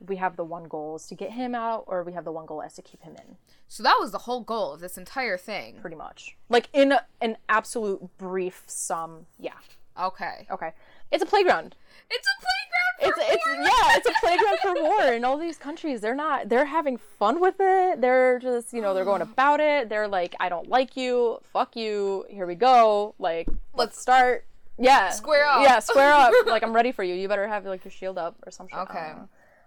[0.00, 2.46] we have the one goal is to get him out, or we have the one
[2.46, 3.36] goal is to keep him in.
[3.68, 5.78] So that was the whole goal of this entire thing.
[5.80, 9.26] Pretty much, like in a, an absolute brief sum.
[9.38, 9.52] Yeah.
[9.98, 10.46] Okay.
[10.50, 10.72] Okay.
[11.12, 11.76] It's a playground.
[12.10, 12.64] It's a playground
[13.00, 13.54] it's for it's war.
[13.64, 16.00] yeah, it's a playground for war in all these countries.
[16.00, 18.00] They're not they're having fun with it.
[18.00, 19.88] They're just, you know, they're going about it.
[19.88, 23.14] They're like, I don't like you, fuck you, here we go.
[23.18, 24.44] Like, let's start.
[24.78, 25.10] Yeah.
[25.10, 25.62] Square up.
[25.62, 26.32] Yeah, square up.
[26.46, 27.14] like I'm ready for you.
[27.14, 28.76] You better have like your shield up or some shit.
[28.76, 29.12] I don't Okay.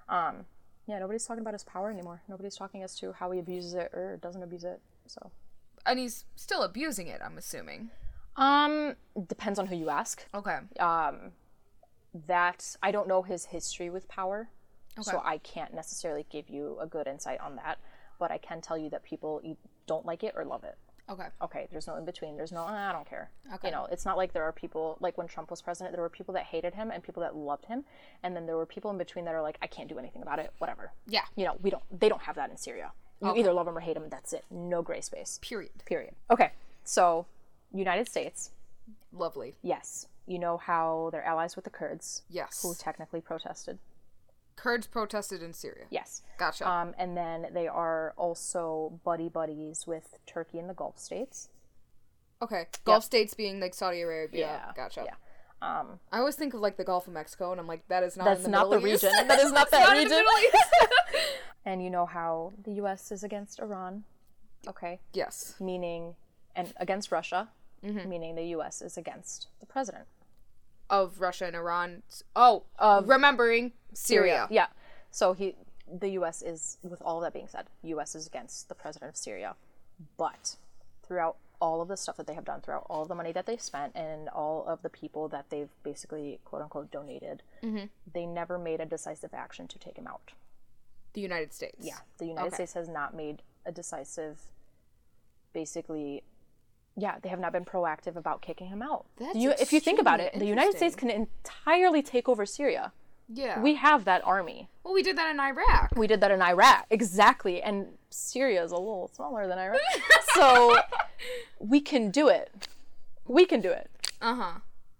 [0.10, 0.46] Um,
[0.88, 2.22] yeah, nobody's talking about his power anymore.
[2.30, 4.80] Nobody's talking as to how he abuses it or doesn't abuse it.
[5.08, 5.32] So,
[5.86, 7.90] And he's still abusing it, I'm assuming.
[8.38, 8.96] um,
[9.28, 10.26] depends on who you ask.
[10.34, 10.58] Okay.
[10.80, 11.32] Um,
[12.28, 14.50] that I don't know his history with power,
[14.98, 15.12] okay.
[15.12, 17.80] so I can't necessarily give you a good insight on that.
[18.18, 19.42] But I can tell you that people
[19.88, 20.78] don't like it or love it.
[21.10, 21.28] Okay.
[21.42, 22.36] okay, there's no in between.
[22.36, 23.30] There's no, "Ah, I don't care.
[23.56, 23.70] Okay.
[23.70, 26.10] You know, it's not like there are people, like when Trump was president, there were
[26.10, 27.86] people that hated him and people that loved him.
[28.24, 30.40] And then there were people in between that are like, I can't do anything about
[30.40, 30.92] it, whatever.
[31.08, 31.22] Yeah.
[31.38, 32.92] You know, we don't, they don't have that in Syria.
[33.22, 34.44] You either love them or hate them, that's it.
[34.52, 35.40] No gray space.
[35.42, 35.72] Period.
[35.86, 36.14] Period.
[36.30, 36.52] Okay,
[36.84, 37.26] so
[37.74, 38.52] United States,
[39.12, 39.56] Lovely.
[39.64, 40.08] yes.
[40.28, 42.62] You know how they're allies with the Kurds, Yes.
[42.62, 43.80] who technically protested.
[44.58, 45.86] Kurds protested in Syria.
[45.90, 46.22] Yes.
[46.38, 46.70] Gotcha.
[46.70, 51.48] Um, and then they are also buddy buddies with Turkey and the Gulf states.
[52.42, 52.68] okay.
[52.84, 54.40] Gulf states being like Saudi Arabia.
[54.66, 55.04] Yeah, Gotcha.
[55.06, 55.14] yeah.
[55.62, 58.18] Um, I always think of like the Gulf of Mexico, and I'm like, that is
[58.18, 58.26] not.
[58.26, 59.04] That's in the not the Middle East.
[59.04, 59.28] region.
[59.28, 60.24] That is not that the region.
[61.66, 63.12] And you know how the U.S.
[63.12, 64.06] is against Iran,
[64.68, 65.00] okay?
[65.14, 65.56] yes.
[65.60, 66.16] Meaning,
[66.56, 67.50] and against Russia,
[67.86, 68.10] Mm-hmm.
[68.10, 68.82] meaning the U.S.
[68.82, 70.06] is against the president.
[70.90, 72.02] Of Russia and Iran.
[72.36, 74.48] Oh, Of remembering Syria.
[74.50, 74.68] Yeah.
[75.12, 75.56] So he,
[75.92, 76.42] the U.S.
[76.42, 78.16] is, with all that being said, U.S.
[78.16, 79.56] is against the president of Syria.
[80.18, 80.56] But
[81.04, 83.46] throughout all of the stuff that they have done, throughout all of the money that
[83.48, 87.86] they've spent, and all of the people that they've basically quote unquote donated, Mm-hmm.
[88.14, 90.34] they never made a decisive action to take him out.
[91.14, 91.78] The United States.
[91.82, 92.56] Yeah, the United Okay.
[92.58, 94.40] States has not made a decisive,
[95.54, 96.22] basically,
[96.96, 99.06] yeah, they have not been proactive about kicking him out.
[99.18, 102.92] That's you, if you think about it, the United States can entirely take over Syria.
[103.30, 103.60] Yeah.
[103.62, 104.70] We have that army.
[104.84, 105.94] well, we did that in Iraq.
[105.96, 109.82] We did that in Iraq, exactly, and Syria is a little smaller than Iraq,
[110.34, 110.78] so
[111.60, 112.68] we can do it.
[113.26, 113.90] We can do it.
[114.22, 114.52] Uh huh.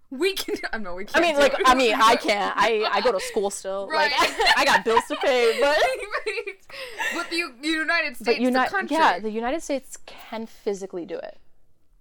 [0.10, 0.56] We can.
[0.74, 1.18] I know we can't.
[1.18, 1.62] I mean, do like, it.
[1.66, 2.54] I mean, I can't.
[2.58, 3.88] I I go to school still.
[3.88, 4.12] Right.
[4.20, 5.78] Like, I got bills to pay, but.
[7.14, 8.98] but the U- United States, But the United, country.
[8.98, 11.38] yeah, the United States can physically do it.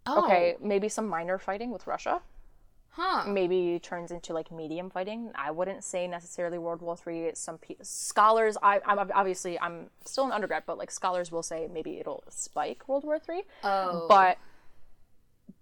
[0.06, 2.20] oh, Okay, maybe some minor fighting with Russia.
[2.98, 3.24] Huh.
[3.28, 5.30] Maybe turns into like medium fighting.
[5.34, 7.30] I wouldn't say necessarily World War Three.
[7.34, 11.68] Some pe- scholars, I, I'm obviously I'm still an undergrad, but like scholars will say
[11.70, 13.42] maybe it'll spike World War Three.
[13.62, 14.06] Oh.
[14.08, 14.38] But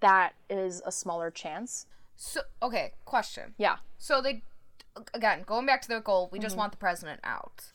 [0.00, 1.86] that is a smaller chance.
[2.16, 3.54] So okay, question.
[3.58, 3.76] Yeah.
[3.98, 4.42] So they,
[5.12, 6.44] again, going back to their goal, we Mm-hmm.
[6.44, 7.72] just want the president out.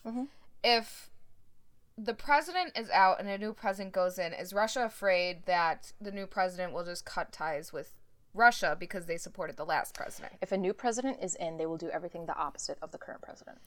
[0.63, 1.09] If
[1.97, 6.11] the president is out and a new president goes in, is Russia afraid that the
[6.11, 7.91] new president will just cut ties with
[8.33, 10.33] Russia because they supported the last president?
[10.41, 13.21] If a new president is in, they will do everything the opposite of the current
[13.21, 13.57] president.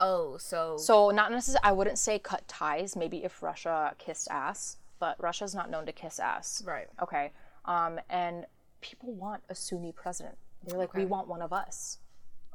[0.00, 1.64] Oh, so So not necessarily.
[1.64, 2.96] I wouldn't say cut ties.
[2.96, 6.62] Maybe if Russia kissed ass, but Russia's not known to kiss ass.
[6.66, 6.88] right.
[7.02, 7.32] Okay.
[7.64, 8.46] Um, and
[8.80, 10.36] people want a Sunni president.
[10.64, 11.98] They're like, we want one of us.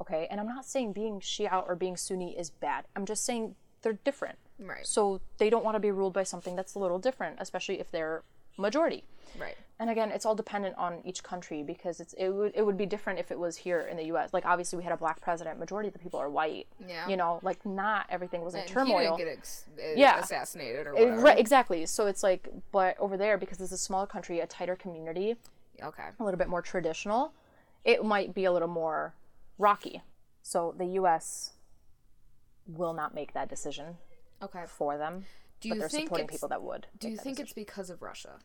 [0.02, 0.28] Okay.
[0.30, 2.86] And I'm not saying being Shia or being Sunni is bad.
[2.96, 4.38] I'm just saying they're different.
[4.60, 4.86] Right.
[4.86, 7.92] So they don't want to be ruled by something that's a little different, especially if
[7.92, 8.24] they're
[8.58, 9.04] majority.
[9.40, 9.56] Right.
[9.80, 12.86] And again, it's all dependent on each country because it's it would it would be
[12.88, 14.34] different if it was here in the U.S.
[14.34, 16.66] Like obviously we had a black president, majority of the people are white.
[16.88, 17.08] Yeah.
[17.08, 19.16] You know, like not everything was in And turmoil.
[19.18, 20.20] Get ex- uh, Yeah.
[20.20, 21.86] assassinated or It- right, exactly.
[21.86, 25.36] So it's like, but over there because it's a smaller country, a tighter community,
[25.84, 26.08] Okay.
[26.20, 27.34] a little bit more traditional,
[27.84, 29.14] it might be a little more
[29.60, 30.02] rocky.
[30.42, 31.52] So the U.S.
[32.66, 33.98] will not make that decision
[34.42, 34.64] Okay.
[34.66, 35.26] for them,
[35.60, 36.88] Do but you they're think supporting it's- people that would.
[37.00, 37.44] Do you think decision.
[37.46, 38.40] it's because of Russia?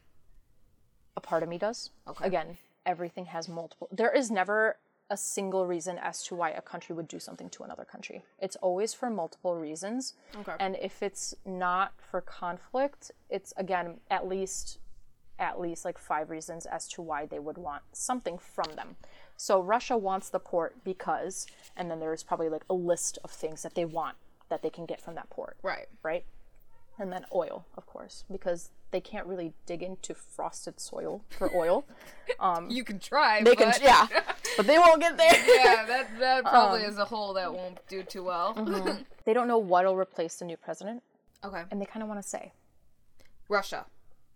[1.14, 1.90] a part of me does?
[2.08, 2.26] Okay.
[2.26, 3.86] Again, everything has multiple.
[3.92, 4.78] There is never
[5.10, 8.24] a single reason as to why a country would do something to another country.
[8.38, 10.14] It's always for multiple reasons.
[10.34, 10.54] Okay.
[10.58, 14.78] And if it's not for conflict, it's again at least
[15.38, 18.96] at least like five reasons as to why they would want something from them.
[19.36, 21.46] So Russia wants the port because
[21.76, 24.16] and then there's probably like a list of things that they want
[24.48, 25.88] that they can get from that port Right.
[26.02, 26.24] right?
[26.98, 31.84] And then oil, of course, because they can't really dig into frosted soil for oil.
[32.68, 33.42] You can try.
[33.42, 33.74] They but...
[33.74, 34.06] can, yeah,
[34.56, 35.32] but they won't get there.
[35.32, 38.54] yeah, that that probably Um, is a hole that won't do too well.
[38.54, 39.02] mm-hmm.
[39.24, 41.02] They don't know what'll replace the new president,
[41.44, 41.62] okay.
[41.70, 42.52] and they kind of want to say
[43.48, 43.86] Russia.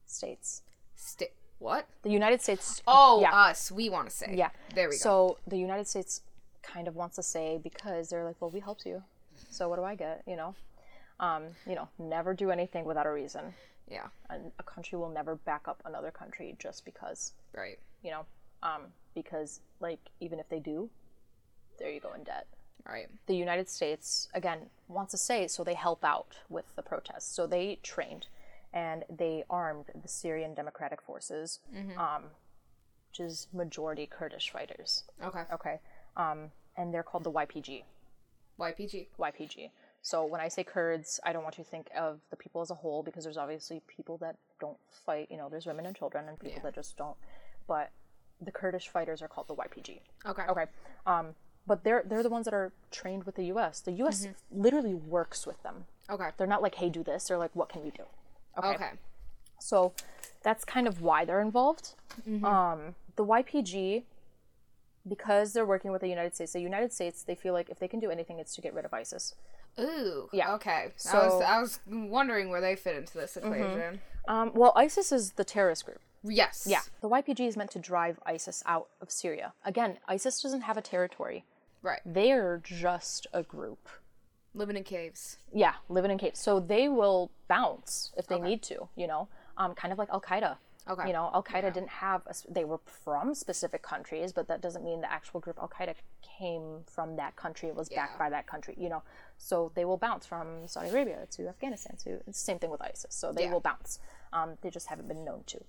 [0.06, 0.62] states.
[0.94, 1.86] Sta- what?
[2.02, 2.82] The United States.
[2.86, 3.72] Oh, yeah, us.
[3.72, 4.34] We want to say.
[4.36, 4.50] yeah.
[4.74, 4.98] There we go.
[4.98, 6.22] So the United States
[6.62, 9.02] kind of wants to say because they're like, well, we helped you,
[9.50, 10.22] so what do I get?
[10.26, 10.54] You know,
[11.20, 13.54] um, you know, never do anything without a reason.
[13.90, 14.06] Yeah.
[14.30, 17.32] And a country will never back up another country just because.
[17.54, 17.78] Right.
[18.02, 18.26] you know,
[18.62, 18.82] um,
[19.14, 20.90] because like even if they do,
[21.78, 22.46] there you go in debt.
[22.86, 23.08] Right.
[23.26, 27.34] The United States again wants to say so they help out with the protests.
[27.34, 28.26] So they trained
[28.72, 31.60] and they armed the Syrian Democratic Forces
[31.98, 32.24] um,
[33.10, 35.04] which is majority Kurdish fighters.
[35.22, 35.42] Okay.
[35.52, 35.80] Okay.
[36.16, 37.82] Um, and they're called the YPG.
[38.60, 39.06] YPG.
[39.18, 39.70] YPG.
[40.06, 42.70] So when I say Kurds, I don't want you to think of the people as
[42.70, 45.26] a whole because there's obviously people that don't fight.
[45.32, 46.62] You know, there's women and children and people Yeah.
[46.62, 47.16] that just don't.
[47.66, 47.90] But
[48.40, 49.98] the Kurdish fighters are called the YPG.
[50.24, 50.44] Okay.
[50.48, 50.66] Okay.
[51.08, 51.34] Um,
[51.66, 53.80] but they're they're the ones that are trained with the U.S.
[53.80, 54.28] The U.S.
[54.52, 55.86] literally works with them.
[56.08, 56.28] Okay.
[56.36, 57.26] They're not like, hey, do this.
[57.26, 58.04] They're like, what can we do?
[58.58, 58.74] Okay.
[58.76, 58.90] Okay.
[59.58, 59.92] So
[60.44, 61.94] that's kind of why they're involved.
[62.44, 64.04] Um, the YPG,
[65.08, 67.88] because they're working with the United States, the United States, they feel like if they
[67.88, 69.34] can do anything, it's to get rid of ISIS.
[69.80, 70.28] Ooh.
[70.32, 70.54] Yeah.
[70.54, 70.70] Okay.
[70.70, 74.00] I So- was I was wondering where they fit into this equation.
[74.28, 76.00] Um, well, ISIS is the terrorist group.
[76.24, 76.66] Yes.
[76.68, 76.80] Yeah.
[77.00, 79.52] The YPG is meant to drive ISIS out of Syria.
[79.64, 81.44] Again, ISIS doesn't have a territory.
[81.82, 82.00] Right.
[82.04, 83.88] They're just a group.
[84.54, 85.36] Living in caves.
[85.52, 86.40] Yeah, living in caves.
[86.40, 90.20] So they will bounce if they need to, you know, um, kind of like Al
[90.20, 90.56] Qaeda.
[90.88, 91.08] Okay.
[91.08, 94.84] You know, Al Qaeda didn't have, a, they were from specific countries, but that doesn't
[94.84, 95.94] mean the actual group Al Qaeda
[96.38, 99.02] came from that country, it was backed by that country, you know.
[99.38, 102.80] So they will bounce from Saudi Arabia to Afghanistan to, it's the same thing with
[102.82, 103.14] ISIS.
[103.14, 103.52] So they Yeah.
[103.52, 103.98] will bounce.
[104.32, 105.64] Um, they just haven't been known to.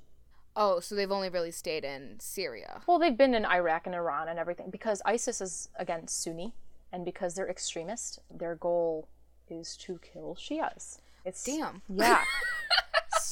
[0.56, 2.82] Oh, so they've only really stayed in Syria.
[2.88, 6.54] Well, they've been in Iraq and Iran and everything because ISIS is, again, Sunni,
[6.92, 9.08] and because they're extremist, their goal
[9.50, 11.00] is to kill Shias.
[11.26, 11.82] It's Damn.
[11.90, 12.24] Yeah.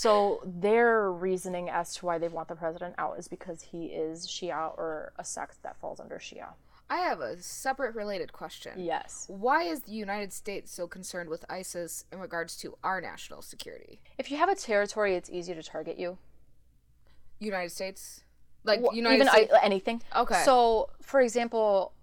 [0.06, 4.28] so their reasoning as to why they want the president out is because he is
[4.28, 6.50] Shia or a sect that falls under Shia.
[6.89, 8.74] I have a separate related question.
[8.78, 9.26] Yes.
[9.28, 14.00] Why is the United States so concerned with ISIS in regards to our national security?
[14.20, 16.20] If you have a territory, it's easier to target you.
[17.39, 18.24] United States?
[18.63, 19.54] Like Well, United even States?
[19.54, 20.04] I, anything.
[20.15, 20.41] Okay.
[20.46, 21.94] So, for example,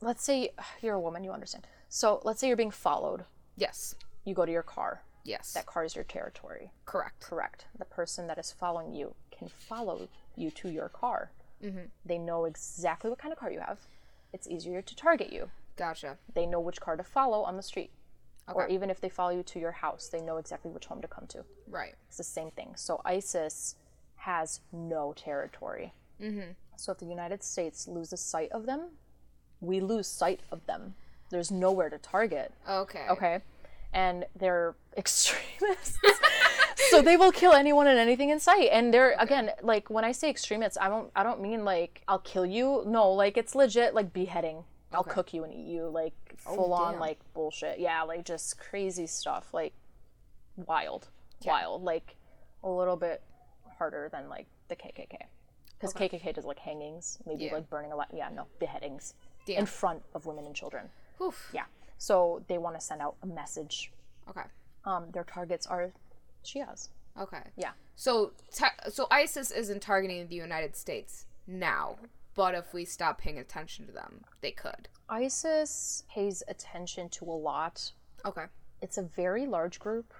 [0.00, 1.66] let's say you're a woman, you understand.
[1.88, 3.24] So, let's say you're being followed.
[3.56, 3.96] yes.
[4.24, 5.02] You go to your car.
[5.24, 5.52] Yes.
[5.52, 6.70] That car is your territory.
[6.86, 7.20] Correct.
[7.20, 7.66] Correct.
[7.78, 11.30] The person that is following you can follow you to your car.
[11.62, 11.86] Mm-hmm.
[12.04, 13.78] They know exactly what kind of car you have.
[14.32, 15.50] It's easier to target you.
[15.76, 16.16] Gotcha.
[16.34, 17.90] They know which car to follow on the street.
[18.52, 21.06] Or even if they follow you to your house, they know exactly which home to
[21.06, 21.44] come to.
[21.68, 21.94] Right.
[22.08, 22.72] It's the same thing.
[22.74, 23.76] So ISIS
[24.16, 25.92] has no territory.
[26.20, 26.52] Mm-hmm.
[26.76, 28.88] So if the United States loses sight of them,
[29.60, 30.94] we lose sight of them.
[31.30, 32.52] There's nowhere to target.
[32.68, 33.06] Okay.
[33.08, 33.38] Okay.
[33.92, 35.98] And they're extremists.
[36.90, 38.68] so they will kill anyone and anything in sight.
[38.72, 42.18] And they're again, like when I say extremists, I don't I don't mean like I'll
[42.20, 42.82] kill you.
[42.86, 44.64] No, like it's legit like beheading.
[44.92, 46.14] I'll cook you and eat you, like
[46.46, 47.78] oh, full on like bullshit.
[47.78, 49.52] Yeah, like just crazy stuff.
[49.54, 49.72] Like
[50.56, 51.08] wild.
[51.44, 51.82] Wild.
[51.82, 52.16] Like
[52.64, 53.22] a little bit
[53.78, 55.16] harder than like the KKK.
[55.78, 57.54] Because KKK does like hangings, maybe Yeah.
[57.54, 58.08] like burning a lot.
[58.12, 59.14] Yeah, no, beheadings
[59.46, 59.60] Damn.
[59.60, 60.90] in front of women and children.
[61.22, 61.50] Oof.
[61.54, 61.64] Yeah.
[62.00, 63.92] So they want to send out a message.
[64.26, 64.40] Okay.
[64.86, 65.92] Um, their targets are
[66.42, 66.88] Shias.
[67.20, 67.42] Okay.
[67.58, 67.72] Yeah.
[67.94, 71.96] So, te- so ISIS isn't targeting the United States now,
[72.34, 74.88] but if we stop paying attention to them, they could.
[75.10, 77.92] ISIS pays attention to a lot.
[78.24, 78.46] Okay.
[78.80, 80.14] It's a very large group.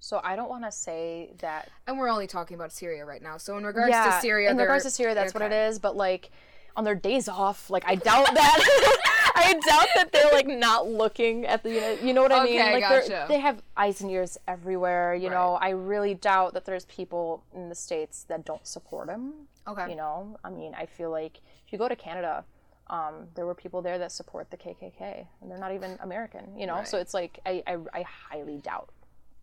[0.00, 1.68] So I don't want to say that.
[1.86, 3.36] And we're only talking about Syria right now.
[3.36, 5.78] So in regards to Syria, in regards to Syria, that's what it okay.
[5.78, 6.32] But like
[6.74, 8.98] on their days off, like I doubt that.
[9.42, 11.98] I doubt that they're like not looking at the.
[12.02, 12.60] You know what I mean?
[12.60, 13.26] Okay, Like gotcha.
[13.28, 15.14] they have eyes and ears everywhere.
[15.14, 19.32] You know, I really doubt that there's people in the states that don't support them.
[19.66, 19.90] Okay.
[19.90, 22.44] You know, I mean, I feel like if you go to Canada,
[22.88, 26.58] um, there were people there that support the KKK, and they're not even American.
[26.58, 28.90] You know, so it's like I, I, I highly doubt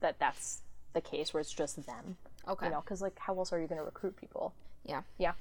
[0.02, 0.62] that that's
[0.94, 2.18] the case where it's just them.
[2.48, 2.66] Okay.
[2.66, 4.54] You know, because like, how else are you going to recruit people?
[4.86, 5.02] Yeah.
[5.18, 5.34] Yeah.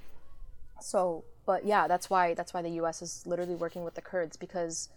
[0.81, 3.01] So, but yeah, that's why that's why the U.S.
[3.01, 4.87] is literally working with the Kurds because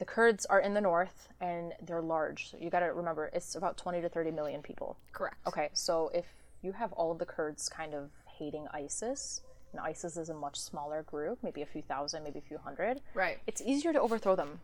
[0.00, 2.50] the Kurds are in the north and they're large.
[2.50, 4.96] So you got to remember, it's about 20 to 30 million people.
[5.12, 5.36] Correct.
[5.46, 6.26] Okay, so if
[6.62, 10.58] you have all of the Kurds kind of hating ISIS, and ISIS is a much
[10.58, 13.38] smaller group, maybe a few thousand, maybe a few hundred, Right.
[13.46, 14.58] it's easier to overthrow them.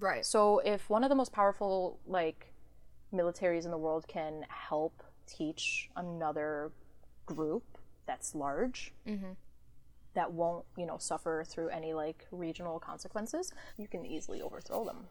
[0.00, 0.24] Right.
[0.24, 2.54] So if one of the most powerful like
[3.12, 6.72] militaries in the world can help teach another
[7.26, 9.32] group that's large, mm-hmm.
[10.14, 15.06] That won't you know suffer through any like regional consequences, you can easily overthrow them.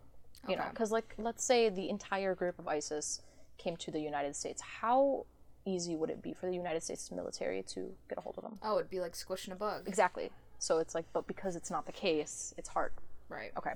[0.48, 3.22] You know, because like let's say the entire group of ISIS
[3.58, 5.26] came to the United States, how
[5.66, 8.58] easy would it be for the United States military to get a hold of them?
[8.64, 9.88] Oh, it'd be like squishing a bug.
[9.88, 10.32] Exactly.
[10.60, 12.94] So it's like, but because it's not the case, it's hard.
[13.30, 13.52] Right.
[13.58, 13.74] Okay.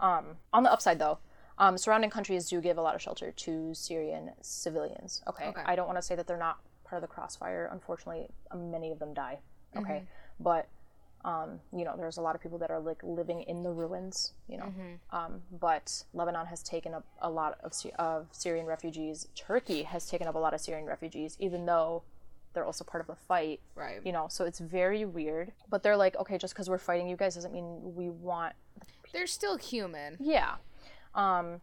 [0.00, 1.18] Um, on the upside, though,
[1.58, 5.22] um, surrounding countries do give a lot of shelter to Syrian civilians.
[5.28, 5.46] Okay.
[5.46, 5.62] Okay.
[5.64, 7.68] I don't want to say that they're not part of the crossfire.
[7.70, 9.38] Unfortunately, many of them die.
[9.76, 10.04] Okay.
[10.40, 10.68] But
[11.24, 14.32] um, you know, there's a lot of people that are like living in the ruins.
[14.48, 14.72] You know.
[15.10, 19.28] Um, but Lebanon has taken up a lot of of Syrian refugees.
[19.34, 22.02] Turkey has taken up a lot of Syrian refugees, even though
[22.54, 23.60] they're also part of the fight.
[23.74, 24.00] Right.
[24.04, 25.52] You know, so it's very weird.
[25.68, 28.54] But they're like, okay, just because we're fighting you guys doesn't mean we want.
[29.12, 30.16] They're still human.
[30.20, 30.54] Yeah.
[31.14, 31.60] Um,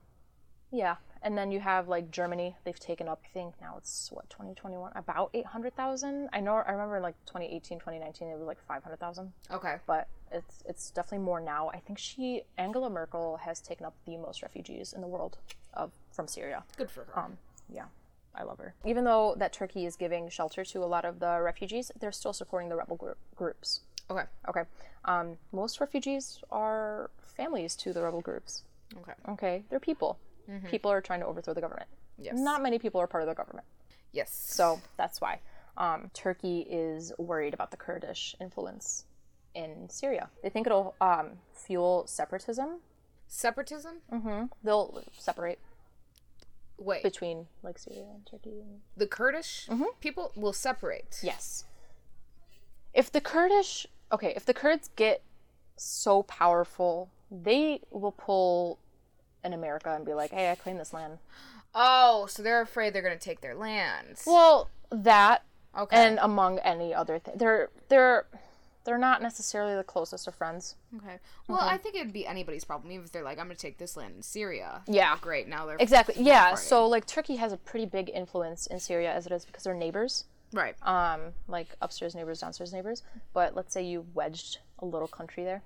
[0.71, 0.95] yeah.
[1.23, 2.55] And then you have like Germany.
[2.63, 4.91] They've taken up, I think now it's what, 2021?
[4.95, 6.29] About 800,000.
[6.33, 9.31] I know, I remember like 2018, 2019, it was like 500,000.
[9.51, 9.75] Okay.
[9.85, 11.69] But it's it's definitely more now.
[11.69, 15.37] I think she, Angela Merkel, has taken up the most refugees in the world
[15.73, 16.63] of from Syria.
[16.77, 17.19] Good for her.
[17.19, 17.37] Um,
[17.69, 17.85] yeah,
[18.33, 18.73] I love her.
[18.85, 22.33] Even though that Turkey is giving shelter to a lot of the refugees, they're still
[22.33, 23.81] supporting the rebel group, groups.
[24.09, 24.23] okay.
[24.47, 24.63] Okay.
[25.05, 28.63] Um, most refugees are families to the rebel groups.
[29.01, 29.13] Okay.
[29.29, 30.17] Okay, they're people.
[30.69, 31.89] People are trying to overthrow the government.
[32.17, 32.35] Yes.
[32.37, 33.65] Not many people are part of the government,
[34.11, 34.31] Yes.
[34.33, 35.39] so that's why.
[35.77, 39.05] Um, Turkey is worried about the Kurdish influence
[39.55, 40.29] in Syria.
[40.43, 42.79] They think it'll um, fuel separatism.
[43.27, 43.97] separatism.
[44.11, 44.45] Mm-hmm.
[44.63, 45.59] They'll separate
[46.77, 47.03] Wait.
[47.03, 48.59] between like Syria and Turkey.
[48.61, 48.81] And...
[48.97, 49.69] the Kurdish
[50.01, 51.19] people will separate.
[51.23, 51.65] Yes.
[52.93, 55.21] If the Kurdish, okay, if the Kurds get
[55.77, 58.79] so powerful, they will pull
[59.43, 61.19] in America and be like, "Hey, I claim this land."
[61.73, 64.23] Oh, so they're afraid they're gonna take their lands.
[64.25, 65.43] Well, that
[65.77, 65.95] Okay.
[66.05, 68.25] and among any other thing, they're they're
[68.83, 70.75] they're not necessarily the closest of friends.
[70.97, 71.19] okay.
[71.47, 73.95] Well, I think it'd be anybody's problem, even if they're like, "I'm gonna take this
[73.95, 75.17] land in Syria." Yeah.
[75.21, 75.47] Great.
[75.47, 76.15] Now they're Exactly.
[76.17, 76.41] Yeah.
[76.43, 76.57] fighting.
[76.57, 79.73] So like Turkey has a pretty big influence in Syria as it is because they're
[79.75, 80.25] neighbors.
[80.53, 80.75] right.
[80.85, 83.03] Um, like upstairs neighbors, downstairs neighbors.
[83.33, 85.61] But let's say you wedged a little country there.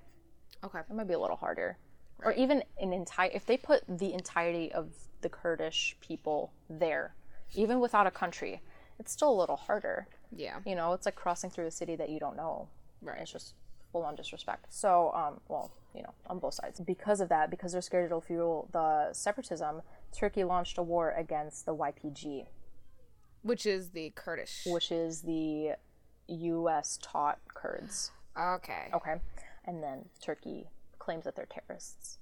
[0.62, 0.78] Okay.
[0.80, 1.78] it might be a little harder.
[2.24, 4.88] Or even an entire if they put the entirety of
[5.20, 7.14] the Kurdish people there,
[7.54, 8.62] even without a country,
[8.98, 10.08] it's still a little harder.
[10.34, 10.58] Yeah.
[10.64, 12.68] You know, it's like crossing through a city that you don't know.
[13.02, 13.20] Right.
[13.20, 13.54] It's just
[13.92, 14.66] full on disrespect.
[14.72, 16.80] So, um, well, you know, on both sides.
[16.80, 21.66] Because of that, because they're scared it'll fuel the separatism, Turkey launched a war against
[21.66, 22.46] the YPG,
[23.42, 24.62] Which is the Kurdish.
[24.66, 25.72] which is the
[26.28, 28.10] US taught Kurds.
[28.38, 28.90] Okay.
[28.92, 29.16] Okay.
[29.64, 30.68] And then Turkey
[31.06, 32.18] claims that they're terrorists.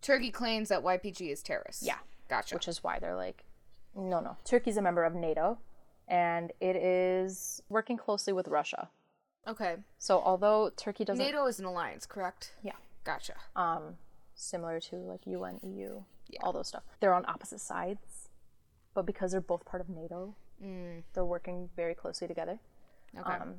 [0.00, 1.82] Turkey claims that YPG is terrorists.
[1.84, 1.98] Yeah.
[2.28, 2.54] Gotcha.
[2.56, 3.44] which is why they're like,
[3.94, 4.36] no, no.
[4.44, 5.58] Turkey's a member of NATO,
[6.06, 8.88] and it is working closely with Russia.
[9.46, 9.76] okay.
[9.98, 12.52] So although Turkey doesn't, NATO is an alliance, correct?
[12.62, 12.72] yeah,
[13.04, 13.34] Gotcha.
[13.56, 13.96] um,
[14.34, 16.02] similar to like UN, EU,
[16.42, 18.28] all those stuff, they're on opposite sides,
[18.94, 20.34] but because they're both part of NATO,
[21.14, 22.58] they're working very closely together.
[23.18, 23.32] Okay.
[23.40, 23.54] Um,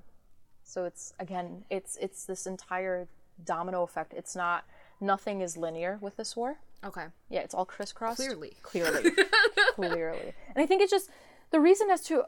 [0.63, 3.07] so it's again, it's it's this entire
[3.45, 4.13] domino effect.
[4.13, 4.65] It's not
[5.01, 6.59] nothing is linear with this war.
[6.83, 7.05] okay.
[7.29, 8.17] Yeah, it's all crisscrossed.
[8.17, 8.53] Clearly.
[8.61, 9.11] Clearly.
[9.75, 10.33] Clearly.
[10.55, 11.09] And I think it's just
[11.51, 12.23] the reason as to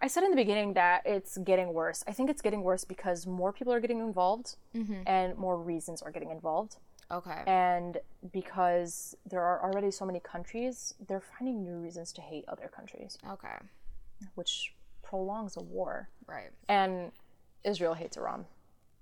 [0.00, 2.04] I said in the beginning that it's getting worse.
[2.06, 5.02] I think it's getting worse because more people are getting involved mm-hmm.
[5.06, 6.76] and more reasons are getting involved.
[7.10, 7.42] Okay.
[7.46, 7.98] And
[8.32, 13.18] because there are already so many countries, they're finding new reasons to hate other countries,
[13.28, 13.56] Okay.
[14.34, 16.10] which prolongs a war.
[16.26, 16.50] Right.
[16.68, 17.10] And
[17.64, 18.44] Israel hates Iran.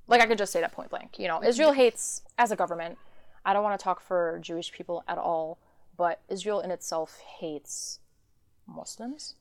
[0.06, 1.18] Like I could just say that point blank.
[1.18, 2.98] You know, Israel hates as a government.
[3.44, 5.58] I don't want to talk for Jewish people at all,
[5.96, 8.00] but Israel in itself hates
[8.66, 9.34] Muslims.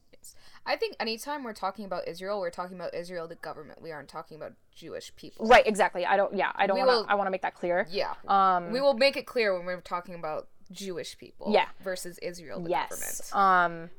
[0.65, 3.81] I think anytime we're talking about Israel, we're talking about Israel, the government.
[3.81, 5.47] We aren't talking about Jewish people.
[5.47, 6.05] Right, exactly.
[6.05, 7.87] I don't yeah, I don't want will- I want to make that clear.
[7.91, 8.13] Yeah.
[8.27, 11.51] Um we will make it clear when we're talking about Jewish people.
[11.51, 11.67] Yeah.
[11.83, 12.89] Versus Israel, the yes.
[12.89, 13.35] government.
[13.35, 13.89] Um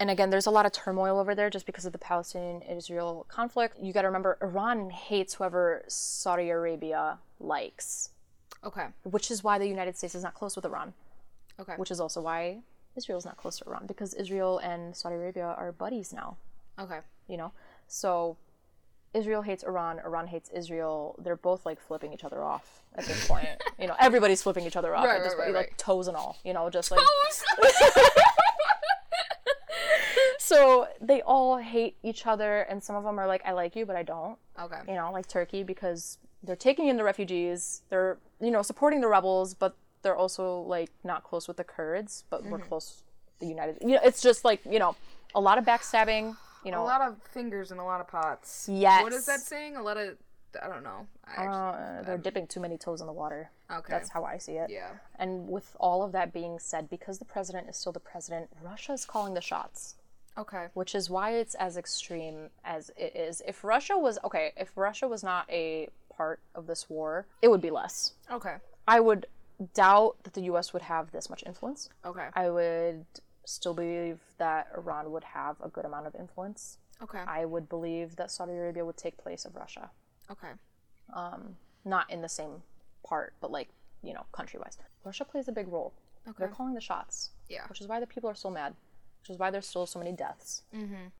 [0.00, 3.24] and again, there's a lot of turmoil over there just because of the Palestinian Israel
[3.28, 3.76] conflict.
[3.80, 8.10] You got to remember Iran hates whoever Saudi Arabia likes,
[8.64, 8.86] Okay.
[9.04, 10.94] which is why the United States is not close with Iran.
[11.60, 11.74] Okay.
[11.76, 12.58] which is also why
[12.96, 16.36] Israel's not close to Iran because Israel and Saudi Arabia are buddies now,
[16.80, 16.98] Okay.
[17.28, 17.52] you know?
[17.86, 18.36] So
[19.12, 21.14] Israel hates Iran, Iran hates Israel.
[21.22, 23.46] They're both like flipping each other off at this point.
[23.78, 26.08] you know, everybody's flipping each other off Right, at this right, point, right, like toes
[26.08, 26.98] and all, you know, just like
[30.54, 33.84] so they all hate each other and some of them are like I like you
[33.86, 34.38] but I don't.
[34.60, 34.80] okay.
[34.88, 39.08] You know, like Turkey because they're taking in the refugees, they're you know, supporting the
[39.08, 43.02] rebels, but they're also like not close with the Kurds, but we're close
[43.40, 43.78] the United.
[43.80, 44.94] You know, it's just like you know,
[45.34, 46.36] a lot of backstabbing.
[46.64, 48.68] You know, A lot of fingers and a lot of pots.
[48.72, 49.02] Yes.
[49.02, 49.76] What is that saying?
[49.76, 50.16] A lot of.
[50.62, 51.06] I don't know.
[51.26, 53.50] I uh, they're dipping too many toes in the water.
[53.70, 53.92] okay.
[53.92, 54.70] That's how I see it.
[54.70, 54.90] yeah.
[55.18, 58.92] And with all of that being said, because the president is still the president, Russia
[58.92, 59.96] is calling the shots,
[60.36, 60.66] Okay.
[60.74, 63.42] which is why it's as extreme as it is.
[63.46, 67.60] If Russia was okay, if Russia was not a part of this war, it would
[67.60, 68.12] be less.
[68.30, 68.56] Okay.
[68.88, 69.26] I would
[69.74, 70.72] doubt that the U.S.
[70.72, 71.88] would have this much influence.
[72.04, 72.28] Okay.
[72.34, 73.04] I would
[73.44, 76.78] still believe that Iran would have a good amount of influence.
[77.02, 77.20] Okay.
[77.26, 79.90] I would believe that Saudi Arabia would take place of Russia.
[80.30, 80.50] Okay.
[81.12, 82.62] Um, Not in the same
[83.06, 83.68] part, but like,
[84.02, 84.78] you know, country wise.
[85.04, 85.92] Russia plays a big role.
[86.26, 86.36] Okay.
[86.38, 87.66] They're calling the shots, Yeah.
[87.68, 88.74] which is why the people are so mad.
[89.24, 90.64] Which is why there's still so many deaths.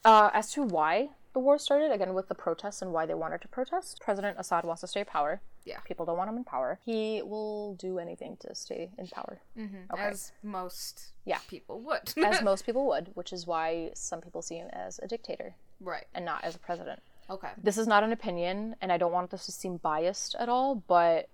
[0.04, 3.40] Uh, as to why the war started, again, with the protests and why they wanted
[3.40, 5.40] to protest, President Assad wants to stay in power.
[5.64, 5.78] Yeah.
[5.86, 6.78] People don't want him in power.
[6.84, 10.02] He will do anything to stay in power, Okay.
[10.02, 11.38] As most Yeah.
[11.48, 12.12] people would.
[12.22, 16.04] as most people would, which is why some people see him as a dictator right.
[16.14, 17.00] and not as a president.
[17.30, 17.48] Okay.
[17.56, 20.74] This is not an opinion, and I don't want this to seem biased at all,
[20.74, 21.30] but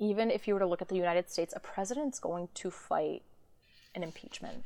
[0.00, 3.22] even if you were to look at the United States, a president's going to fight
[3.94, 4.64] an impeachment.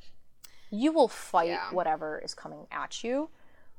[0.76, 1.70] You will fight Yeah.
[1.72, 3.30] whatever is coming at you,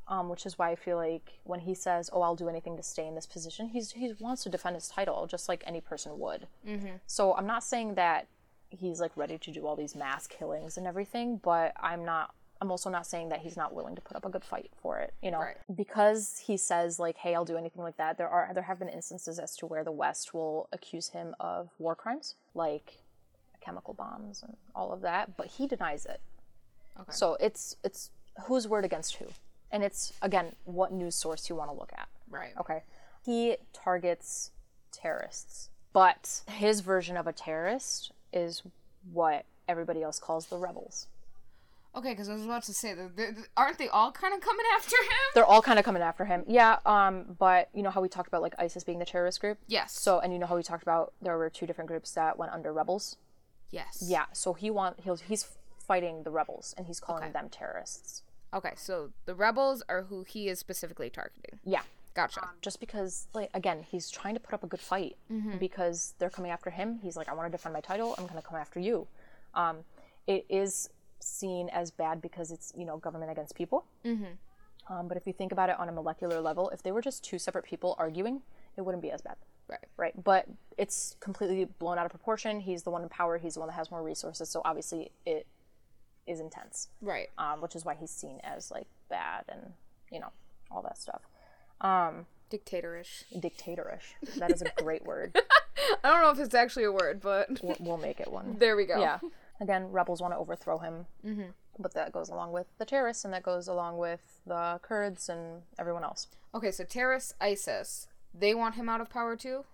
[0.07, 2.83] um, which is why I feel like when he says, "Oh, I'll do anything to
[2.83, 6.17] stay in this position," he's he wants to defend his title just like any person
[6.19, 6.47] would.
[7.05, 8.27] So I'm not saying that
[8.69, 12.33] he's like ready to do all these mass killings and everything, but I'm not.
[12.59, 14.97] I'm also not saying that he's not willing to put up a good fight for
[14.97, 15.13] it.
[15.21, 15.57] You know, Right.
[15.75, 18.89] because he says like, "Hey, I'll do anything like that." There are there have been
[18.89, 23.03] instances as to where the West will accuse him of war crimes, like
[23.61, 26.19] chemical bombs and all of that, but he denies it.
[26.99, 27.11] Okay.
[27.11, 28.11] So it's it's
[28.45, 29.25] whose word against who,
[29.71, 32.07] and it's again what news source you want to look at.
[32.29, 32.53] Right.
[32.59, 32.83] Okay.
[33.25, 34.51] He targets
[34.91, 38.63] terrorists, but his version of a terrorist is
[39.11, 41.07] what everybody else calls the rebels.
[41.95, 44.39] Okay, because I was about to say, that th- th- aren't they all kind of
[44.39, 45.31] coming after him?
[45.33, 46.43] They're all kind of coming after him.
[46.47, 49.57] Yeah, um, but you know how we talked about like ISIS being the terrorist group?
[49.67, 49.93] Yes.
[49.99, 52.51] So, and you know how we talked about there were two different groups that went
[52.51, 53.17] under rebels?
[53.71, 54.03] yes.
[54.05, 55.47] Yeah, so he want he'll, he's
[55.87, 57.31] fighting the rebels and he's calling Okay.
[57.31, 58.23] them terrorists.
[58.53, 61.59] Okay, so the rebels are who he is specifically targeting.
[61.63, 61.81] Yeah.
[62.15, 62.49] Gotcha.
[62.63, 65.17] just because like again he's trying to put up a good fight
[65.59, 68.41] because they're coming after him he's like i want to defend my title i'm going
[68.41, 69.05] to come after you
[69.53, 69.77] um,
[70.25, 74.25] it is seen as bad because it's you know government against people mm-hmm.
[74.91, 77.23] um, but if you think about it on a molecular level if they were just
[77.23, 78.41] two separate people arguing
[78.77, 79.35] it wouldn't be as bad
[79.67, 79.85] right.
[79.95, 83.59] right but it's completely blown out of proportion he's the one in power he's the
[83.59, 85.45] one that has more resources so obviously it
[86.27, 87.29] is intense Right.
[87.37, 89.73] um, which is why he's seen as like bad and
[90.11, 90.31] you know
[90.71, 91.21] all that stuff
[91.81, 93.23] um, Dictatorish.
[93.35, 94.13] dictatorish.
[94.37, 95.37] That is a great word.
[96.03, 98.55] I don't know if it's actually a word, but We'll, we'll make it one.
[98.57, 98.99] there we go.
[98.99, 99.19] Yeah.
[99.59, 101.49] Again, rebels want to overthrow him, mm-hmm.
[101.77, 105.63] but that goes along with the terrorists, and that goes along with the Kurds and
[105.77, 106.27] everyone else.
[106.55, 109.65] Okay, so terrorists, ISIS, they want him out of power too?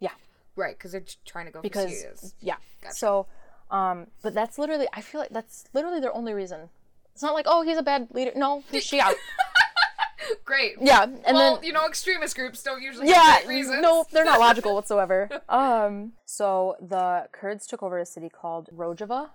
[0.00, 0.10] Yeah,
[0.56, 2.34] Right, because they're trying to go because for Syria's.
[2.40, 2.56] yeah.
[2.90, 3.26] So,
[3.70, 4.86] um, but that's literally.
[4.92, 6.68] I feel like that's literally their only reason.
[7.12, 8.32] It's not like oh he's a bad leader.
[8.36, 9.14] No, he's Shia.
[10.44, 10.74] Great.
[10.80, 13.82] yeah, and well, then you know, extremist groups don't usually yeah, have great reasons.
[13.82, 15.28] no, they're not logical whatsoever.
[15.48, 19.30] Um, so the Kurds took over a city called Rojava.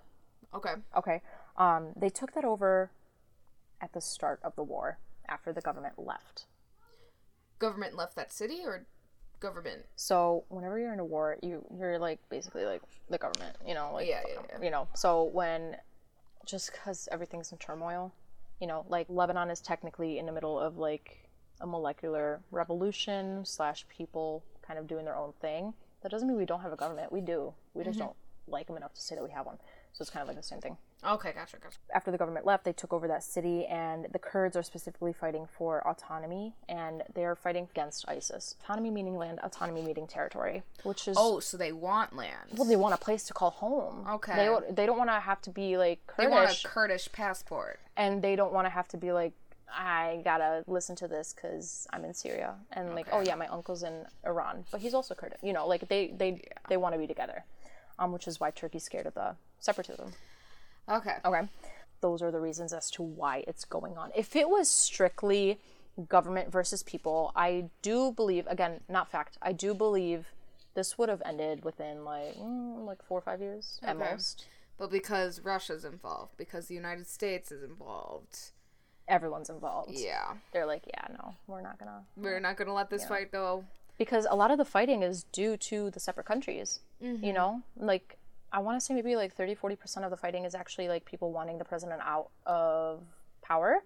[0.54, 0.74] Okay.
[0.98, 1.22] Okay.
[1.56, 2.92] Um, they took that over
[3.80, 6.46] at the start of the war after the government left.
[7.60, 8.86] Government left that city or
[9.42, 9.86] government?
[9.98, 13.92] So whenever you're in a war, you you're like basically like the government, you know,
[13.94, 14.64] like Yeah, yeah, yeah.
[14.64, 14.88] you know.
[14.96, 15.76] So when
[16.46, 18.14] just because everything's in turmoil,
[18.62, 21.30] you know, like Lebanon is technically in the middle of like
[21.60, 25.74] a molecular revolution slash people kind of doing their own thing.
[26.02, 27.12] That doesn't mean we don't have a government.
[27.12, 27.54] We do.
[27.74, 28.08] We just mm-hmm.
[28.08, 28.18] don't
[28.48, 29.58] like them enough to say that we have one.
[29.94, 30.78] So it's kind of like the same thing.
[31.04, 31.78] Okay, gotcha, gotcha.
[31.94, 35.48] after the government left, they took over that city, and the Kurds are specifically fighting
[35.58, 38.56] for autonomy, and they are fighting against ISIS.
[38.64, 42.52] Autonomy meaning land, autonomy meaning territory, which is Oh, so they want land.
[42.56, 44.06] well, they want a place to call home.
[44.08, 44.36] Okay.
[44.36, 47.12] they don't- they don't want to have to be like they want Kurdish, a Kurdish
[47.12, 47.80] passport.
[47.98, 49.34] and they don't want to have to be like
[49.74, 53.82] I gotta listen to this because I'm in Syria, and like oh yeah, my uncle's
[53.84, 55.40] in Iran, but he's also Kurdish.
[55.42, 57.44] You know, like they they they want to be together,
[57.98, 60.12] um, which is why Turkey's scared of the separatism.
[60.90, 61.16] Okay.
[61.24, 61.48] Okay.
[62.02, 64.12] Those are the reasons as to why it's going on.
[64.16, 65.60] If it was strictly
[66.10, 70.28] government versus people, I do believe, again, not fact, I do believe
[70.74, 74.46] this would have ended within like mm, like four or five years at most.
[74.78, 78.52] But because Russia's involved, because the United States is involved,
[79.08, 79.92] Everyone's involved.
[79.92, 82.04] yeah, They're like, yeah, no, we're not gonna.
[82.16, 83.66] we're not gonna let this fight go.
[83.98, 86.80] Because a lot of the fighting is due to the separate countries.
[87.00, 88.18] You know, like
[88.54, 91.32] I want to say maybe like 30 40% of the fighting is actually like people
[91.32, 93.02] wanting the president out of
[93.42, 93.84] power.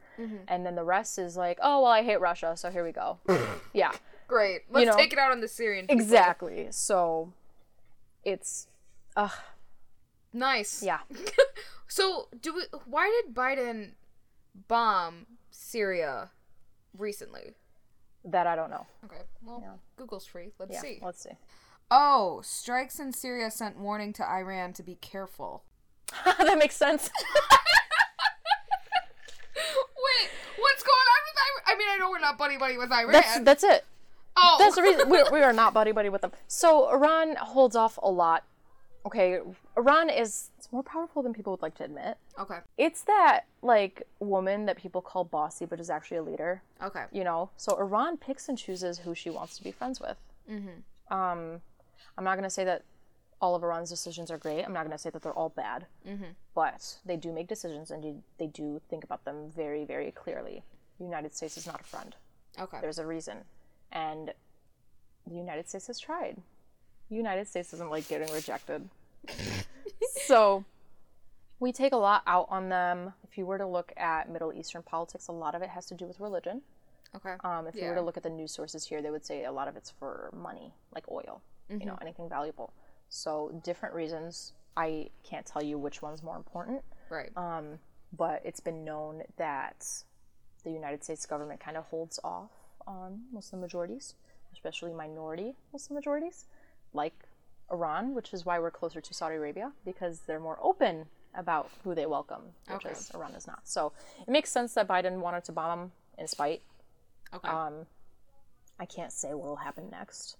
[0.47, 3.19] And then the rest is like, oh, well, I hate Russia, so here we go.
[3.73, 3.91] yeah.
[4.27, 4.61] Great.
[4.69, 5.87] Let's know, take it out on the Syrian.
[5.87, 6.01] people.
[6.01, 6.67] Exactly.
[6.71, 7.31] So
[8.23, 8.67] it's
[9.15, 9.29] uh
[10.33, 10.83] Nice.
[10.83, 10.99] yeah.
[11.87, 12.63] So, do we?
[12.85, 13.91] Why did Biden
[14.67, 16.31] bomb Syria
[16.97, 17.53] recently?
[18.25, 18.85] That I don't know.
[19.05, 19.21] Okay.
[19.45, 20.51] Well, Google's free.
[20.59, 20.81] Let's Yeah.
[20.81, 20.99] see.
[21.01, 21.37] Let's see.
[21.91, 25.63] Oh, strikes in Syria sent warning to Iran to be careful.
[26.25, 27.09] that makes sense.
[29.55, 31.63] Wait, what's going on with Iran?
[31.67, 33.11] I mean, I know we're not buddy buddy with Iran.
[33.11, 33.85] That's that's it.
[34.35, 36.31] oh, That's the reason we, we are not buddy buddy with them.
[36.47, 38.43] So Iran holds off a lot
[39.05, 39.39] okay,
[39.77, 42.17] Iran is it's more powerful than people would like to admit.
[42.39, 42.59] Okay.
[42.77, 46.61] It's that like woman that people call bossy, but is actually a leader.
[46.83, 47.03] Okay.
[47.11, 50.17] You know, so Iran picks and chooses who she wants to be friends with.
[50.49, 51.13] Mm-hmm.
[51.15, 51.61] Um,
[52.17, 52.83] I'm not gonna say that
[53.41, 54.63] all of Iran's decisions are great.
[54.63, 56.31] I'm not gonna say that they're all bad, mm-hmm.
[56.53, 60.63] but they do make decisions and they- they do think about them very, very clearly.
[60.97, 62.15] The United States is not a friend.
[62.59, 62.79] Okay.
[62.79, 63.43] There's a reason,
[63.91, 64.33] and
[65.27, 66.41] the United States has tried.
[67.09, 68.89] The United States doesn't like getting rejected.
[70.25, 70.63] so
[71.59, 73.13] we take a lot out on them.
[73.29, 75.93] If you were to look at Middle Eastern politics, a lot of it has to
[75.95, 76.61] do with religion.
[77.15, 77.35] Okay.
[77.43, 79.51] Um, if you were to look at the news sources here, they would say a
[79.51, 82.73] lot of it's for money, like oil, you know, anything valuable.
[83.09, 84.53] So different reasons.
[84.77, 87.31] I can't tell you which one's more important, right.
[87.37, 87.79] um,
[88.17, 89.85] but it's been known that
[90.63, 92.49] the United States government kind of holds off
[92.85, 94.15] on Muslim majorities,
[94.51, 96.45] especially minority Muslim majorities,
[96.93, 97.13] like
[97.71, 101.95] Iran, which is why we're closer to Saudi Arabia because they're more open about who
[101.95, 102.91] they welcome, which Okay.
[102.91, 103.59] is Iran is not.
[103.63, 103.91] So
[104.27, 106.61] it makes sense that Biden wanted to bomb them in spite.
[107.33, 107.47] okay.
[107.47, 107.85] Um,
[108.79, 110.35] I can't say what will happen next.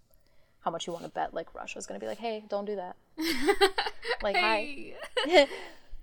[0.65, 1.33] How much you want to bet?
[1.33, 2.95] Like Russia's gonna be like, "Hey, don't do that."
[4.23, 4.95] like, hi,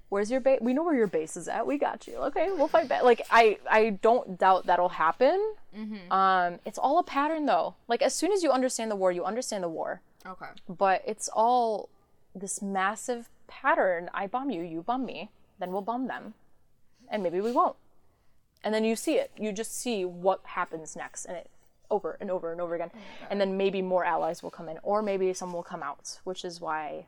[0.08, 0.60] where's your base?
[0.62, 1.66] We know where your base is at.
[1.66, 2.16] We got you.
[2.16, 3.02] Okay, we'll fight back.
[3.02, 5.54] Like, I, I don't doubt that'll happen.
[6.12, 7.74] Um, it's all a pattern, though.
[7.88, 10.02] Like, as soon as you understand the war, you understand the war.
[10.24, 10.46] Okay.
[10.68, 11.88] But it's all
[12.34, 14.10] this massive pattern.
[14.12, 16.34] I bomb you, you bomb me, then we'll bomb them,
[17.08, 17.76] and maybe we won't.
[18.62, 19.32] And then you see it.
[19.36, 21.50] You just see what happens next, and it
[21.92, 22.90] over and over and over again.
[23.30, 26.44] And then maybe more allies will come in, or maybe some will come out, which
[26.44, 27.06] is why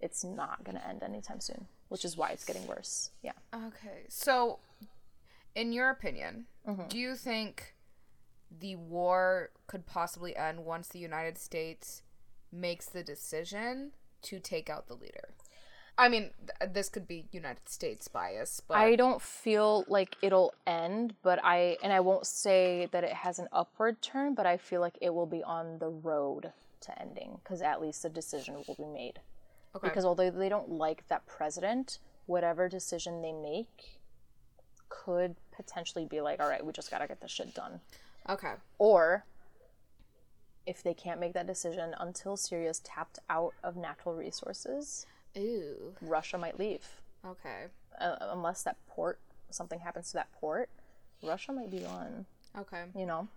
[0.00, 1.66] it's not going to end anytime soon.
[1.88, 3.10] Which is why it's getting worse.
[3.22, 3.32] Yeah.
[3.54, 4.04] Okay.
[4.08, 4.60] So,
[5.54, 6.88] in your opinion, Mm-hmm.
[6.88, 7.74] do you think
[8.50, 12.00] the war could possibly end once the United States
[12.50, 13.90] makes the decision
[14.22, 15.34] to take out the leader?
[15.96, 16.30] I mean,
[16.60, 21.38] th- this could be United States bias, but I don't feel like it'll end, but
[21.44, 24.98] I and I won't say that it has an upward turn, but I feel like
[25.00, 28.84] it will be on the road to ending because at least a decision will be
[28.84, 29.20] made.
[29.76, 29.88] okay.
[29.88, 34.00] Because although they don't like that president, whatever decision they make
[34.88, 37.80] could potentially be like, all right, we just gotta get this shit done.
[38.28, 38.54] okay.
[38.78, 39.24] Or
[40.66, 45.06] if they can't make that decision until Syria's tapped out of natural resources,
[45.38, 45.94] Ooh.
[46.00, 46.86] Russia might leave.
[47.26, 47.64] Okay.
[48.00, 49.18] uh, unless that port
[49.50, 50.68] something happens to that port
[51.22, 52.26] russia might be gone
[52.58, 52.84] Okay.
[52.96, 53.28] you know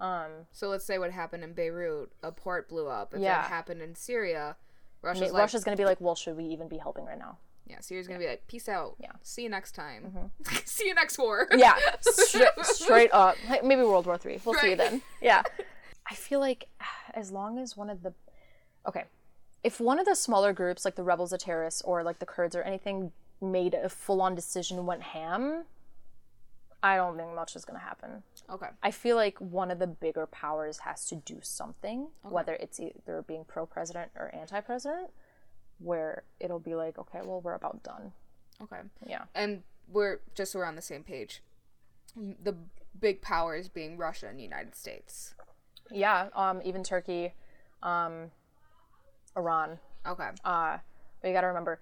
[0.00, 3.14] um So let's say what happened in Beirut, a port blew up.
[3.14, 3.40] If Yeah.
[3.42, 4.56] that happened in Syria,
[5.02, 7.18] I Russia's mean, like, russia's gonna be like well should we even be helping right
[7.18, 8.96] now yeah, Syria's gonna be like, peace out.
[8.98, 9.06] Yeah.
[9.10, 9.18] Mm-hmm.
[9.22, 10.32] See you next time.
[10.66, 11.46] See you next war.
[11.56, 15.42] yeah straight, straight up Hey, maybe world war three we'll see you then yeah
[16.10, 16.66] i feel like
[17.14, 18.12] as long as one of the
[18.86, 19.04] okay
[19.64, 22.54] if one of the smaller groups like the rebels the terrorists or like the kurds
[22.56, 25.64] or anything made a full-on decision went ham
[26.82, 28.66] i don't think much is gonna happen Okay.
[28.82, 33.22] I feel like one of the bigger powers has to do something, whether it's either
[33.22, 35.08] being pro president or anti president,
[35.78, 38.12] where it'll be like, okay, well, we're about done.
[38.62, 38.80] Okay.
[39.06, 39.24] Yeah.
[39.34, 41.42] And we're just so we're on the same page.
[42.14, 42.54] The
[42.98, 45.34] big powers being Russia and the United States.
[45.90, 46.28] Yeah.
[46.34, 47.32] Um, even Turkey,
[47.82, 48.32] um,
[49.36, 49.78] Iran.
[50.06, 50.28] Okay.
[50.44, 50.78] Uh,
[51.20, 51.78] but you got to remember,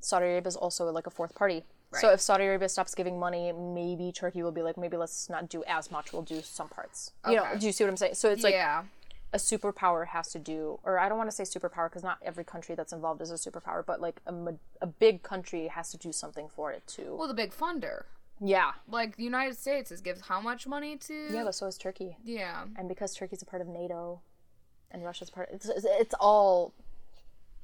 [0.00, 1.64] Saudi Arabia is also like a fourth party.
[1.90, 2.00] Right.
[2.00, 5.50] So if Saudi Arabia stops giving money, maybe Turkey will be like, maybe let's not
[5.50, 6.12] do as much.
[6.12, 7.12] We'll do some parts.
[7.24, 7.34] Okay.
[7.34, 8.14] You know, do you see what I'm saying?
[8.14, 8.84] So it's like yeah.
[9.34, 12.44] a superpower has to do, or I don't want to say superpower because not every
[12.44, 14.34] country that's involved is a superpower, but like a,
[14.80, 17.14] a big country has to do something for it too.
[17.18, 18.04] Well, the big funder.
[18.40, 18.72] yeah.
[18.88, 21.28] Like the United States is gives how much money to?
[21.30, 22.16] Yeah, but so is Turkey.
[22.24, 22.64] Yeah.
[22.76, 24.20] And because Turkey's a part of NATO
[24.92, 26.72] and Russia's part, it's, it's, all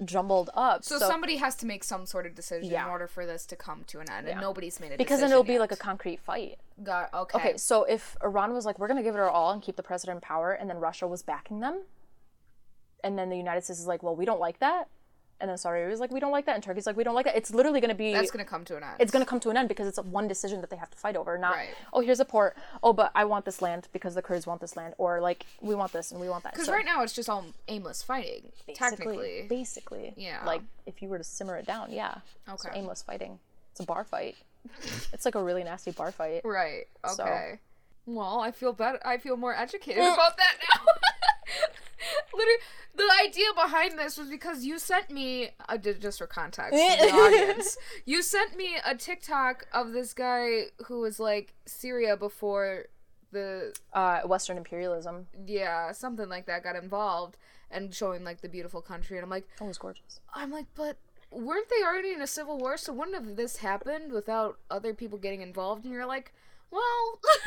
[0.05, 0.85] jumbled up.
[0.85, 2.85] So, somebody has to make some sort of decision Yeah.
[2.85, 5.05] in order for this to come to an end, and nobody's made a decision.
[5.05, 5.61] because then it'll be yet.
[5.61, 6.59] like a concrete fight.
[6.83, 7.39] Got okay.
[7.39, 9.77] Okay, so if Iran was like, we're going to give it our all and keep
[9.77, 11.83] the president in power, and then Russia was backing them,
[13.05, 14.89] and then the United States is like, well, we don't like that,
[15.41, 17.25] and then Saudi Arabia's like, we don't like that, and Turkey's like, we don't like
[17.27, 17.37] that.
[17.37, 18.95] It's literally going to be, That's gonna come to an end.
[18.99, 20.99] it's going to come to an end because it's one decision that they have to
[20.99, 21.69] fight over, not, Right.
[21.93, 24.77] oh, here's a port, oh, but I want this land because the Kurds want this
[24.77, 26.53] land, or like, we want this and we want that.
[26.55, 28.51] because So right now it's just all aimless fighting.
[28.67, 29.47] basically- Technically.
[29.49, 30.15] Basically.
[30.17, 30.45] Yeah.
[30.45, 32.17] Like, if you were to simmer it down, yeah.
[32.53, 32.77] It's Okay.
[32.79, 33.39] aimless fighting.
[33.73, 34.37] It's a bar fight.
[35.13, 36.43] it's like a really nasty bar fight.
[36.45, 36.87] Right.
[37.15, 37.61] So- Okay.
[38.07, 38.99] Well, I feel better.
[39.07, 40.93] I feel more educated about that now.
[43.39, 47.77] Idea behind this was because you sent me, uh, ju- just for context, the audience,
[48.05, 52.87] you sent me a TikTok of this guy who was like Syria before
[53.31, 55.27] the Uh, Western imperialism.
[55.47, 57.37] yeah something like that got involved
[57.71, 59.19] and showing like the beautiful country.
[59.19, 60.21] And i'm like It was gorgeous.
[60.35, 60.97] i'm like but
[61.31, 62.77] weren't they already in a civil war?
[62.79, 65.85] So wouldn't have this happened without other people getting involved?
[65.85, 66.33] And you're like
[66.71, 67.21] well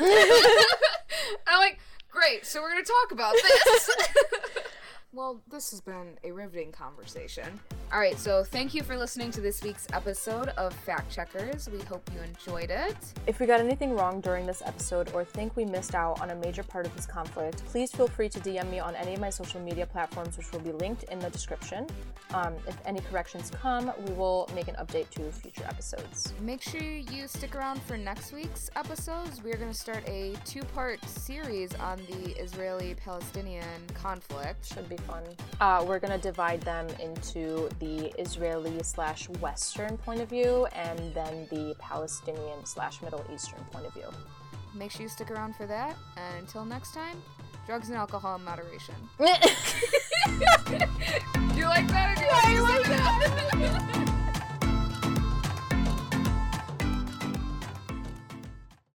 [1.48, 1.78] i'm like
[2.10, 3.90] great so we're gonna talk about this
[5.12, 7.60] well this has been a riveting conversation
[7.92, 11.80] all right so thank you for listening to this week's episode of fact checkers we
[11.82, 12.96] hope you enjoyed it
[13.26, 16.34] If we got anything wrong during this episode or think we missed out on a
[16.36, 19.30] major part of this conflict, please feel free to DM me on any of my
[19.30, 21.86] social media platforms, which will be linked in the description.
[22.34, 26.32] Um, if any corrections come, we will make an update to future episodes.
[26.40, 29.42] Make sure you stick around for next week's episodes.
[29.42, 34.66] We're going to start a two part series on the Israeli Palestinian conflict.
[34.72, 35.22] Should be fun.
[35.60, 41.46] Uh, we're gonna divide them into the Israeli slash Western point of view and then
[41.50, 44.08] the Palestinian slash Middle Eastern point of view.
[44.74, 45.96] Make sure you stick around for that.
[46.16, 47.22] And until next time,
[47.66, 48.94] drugs and alcohol in moderation.
[49.18, 49.24] Do
[51.54, 52.18] you like that?
[52.18, 54.28] Or do you like that?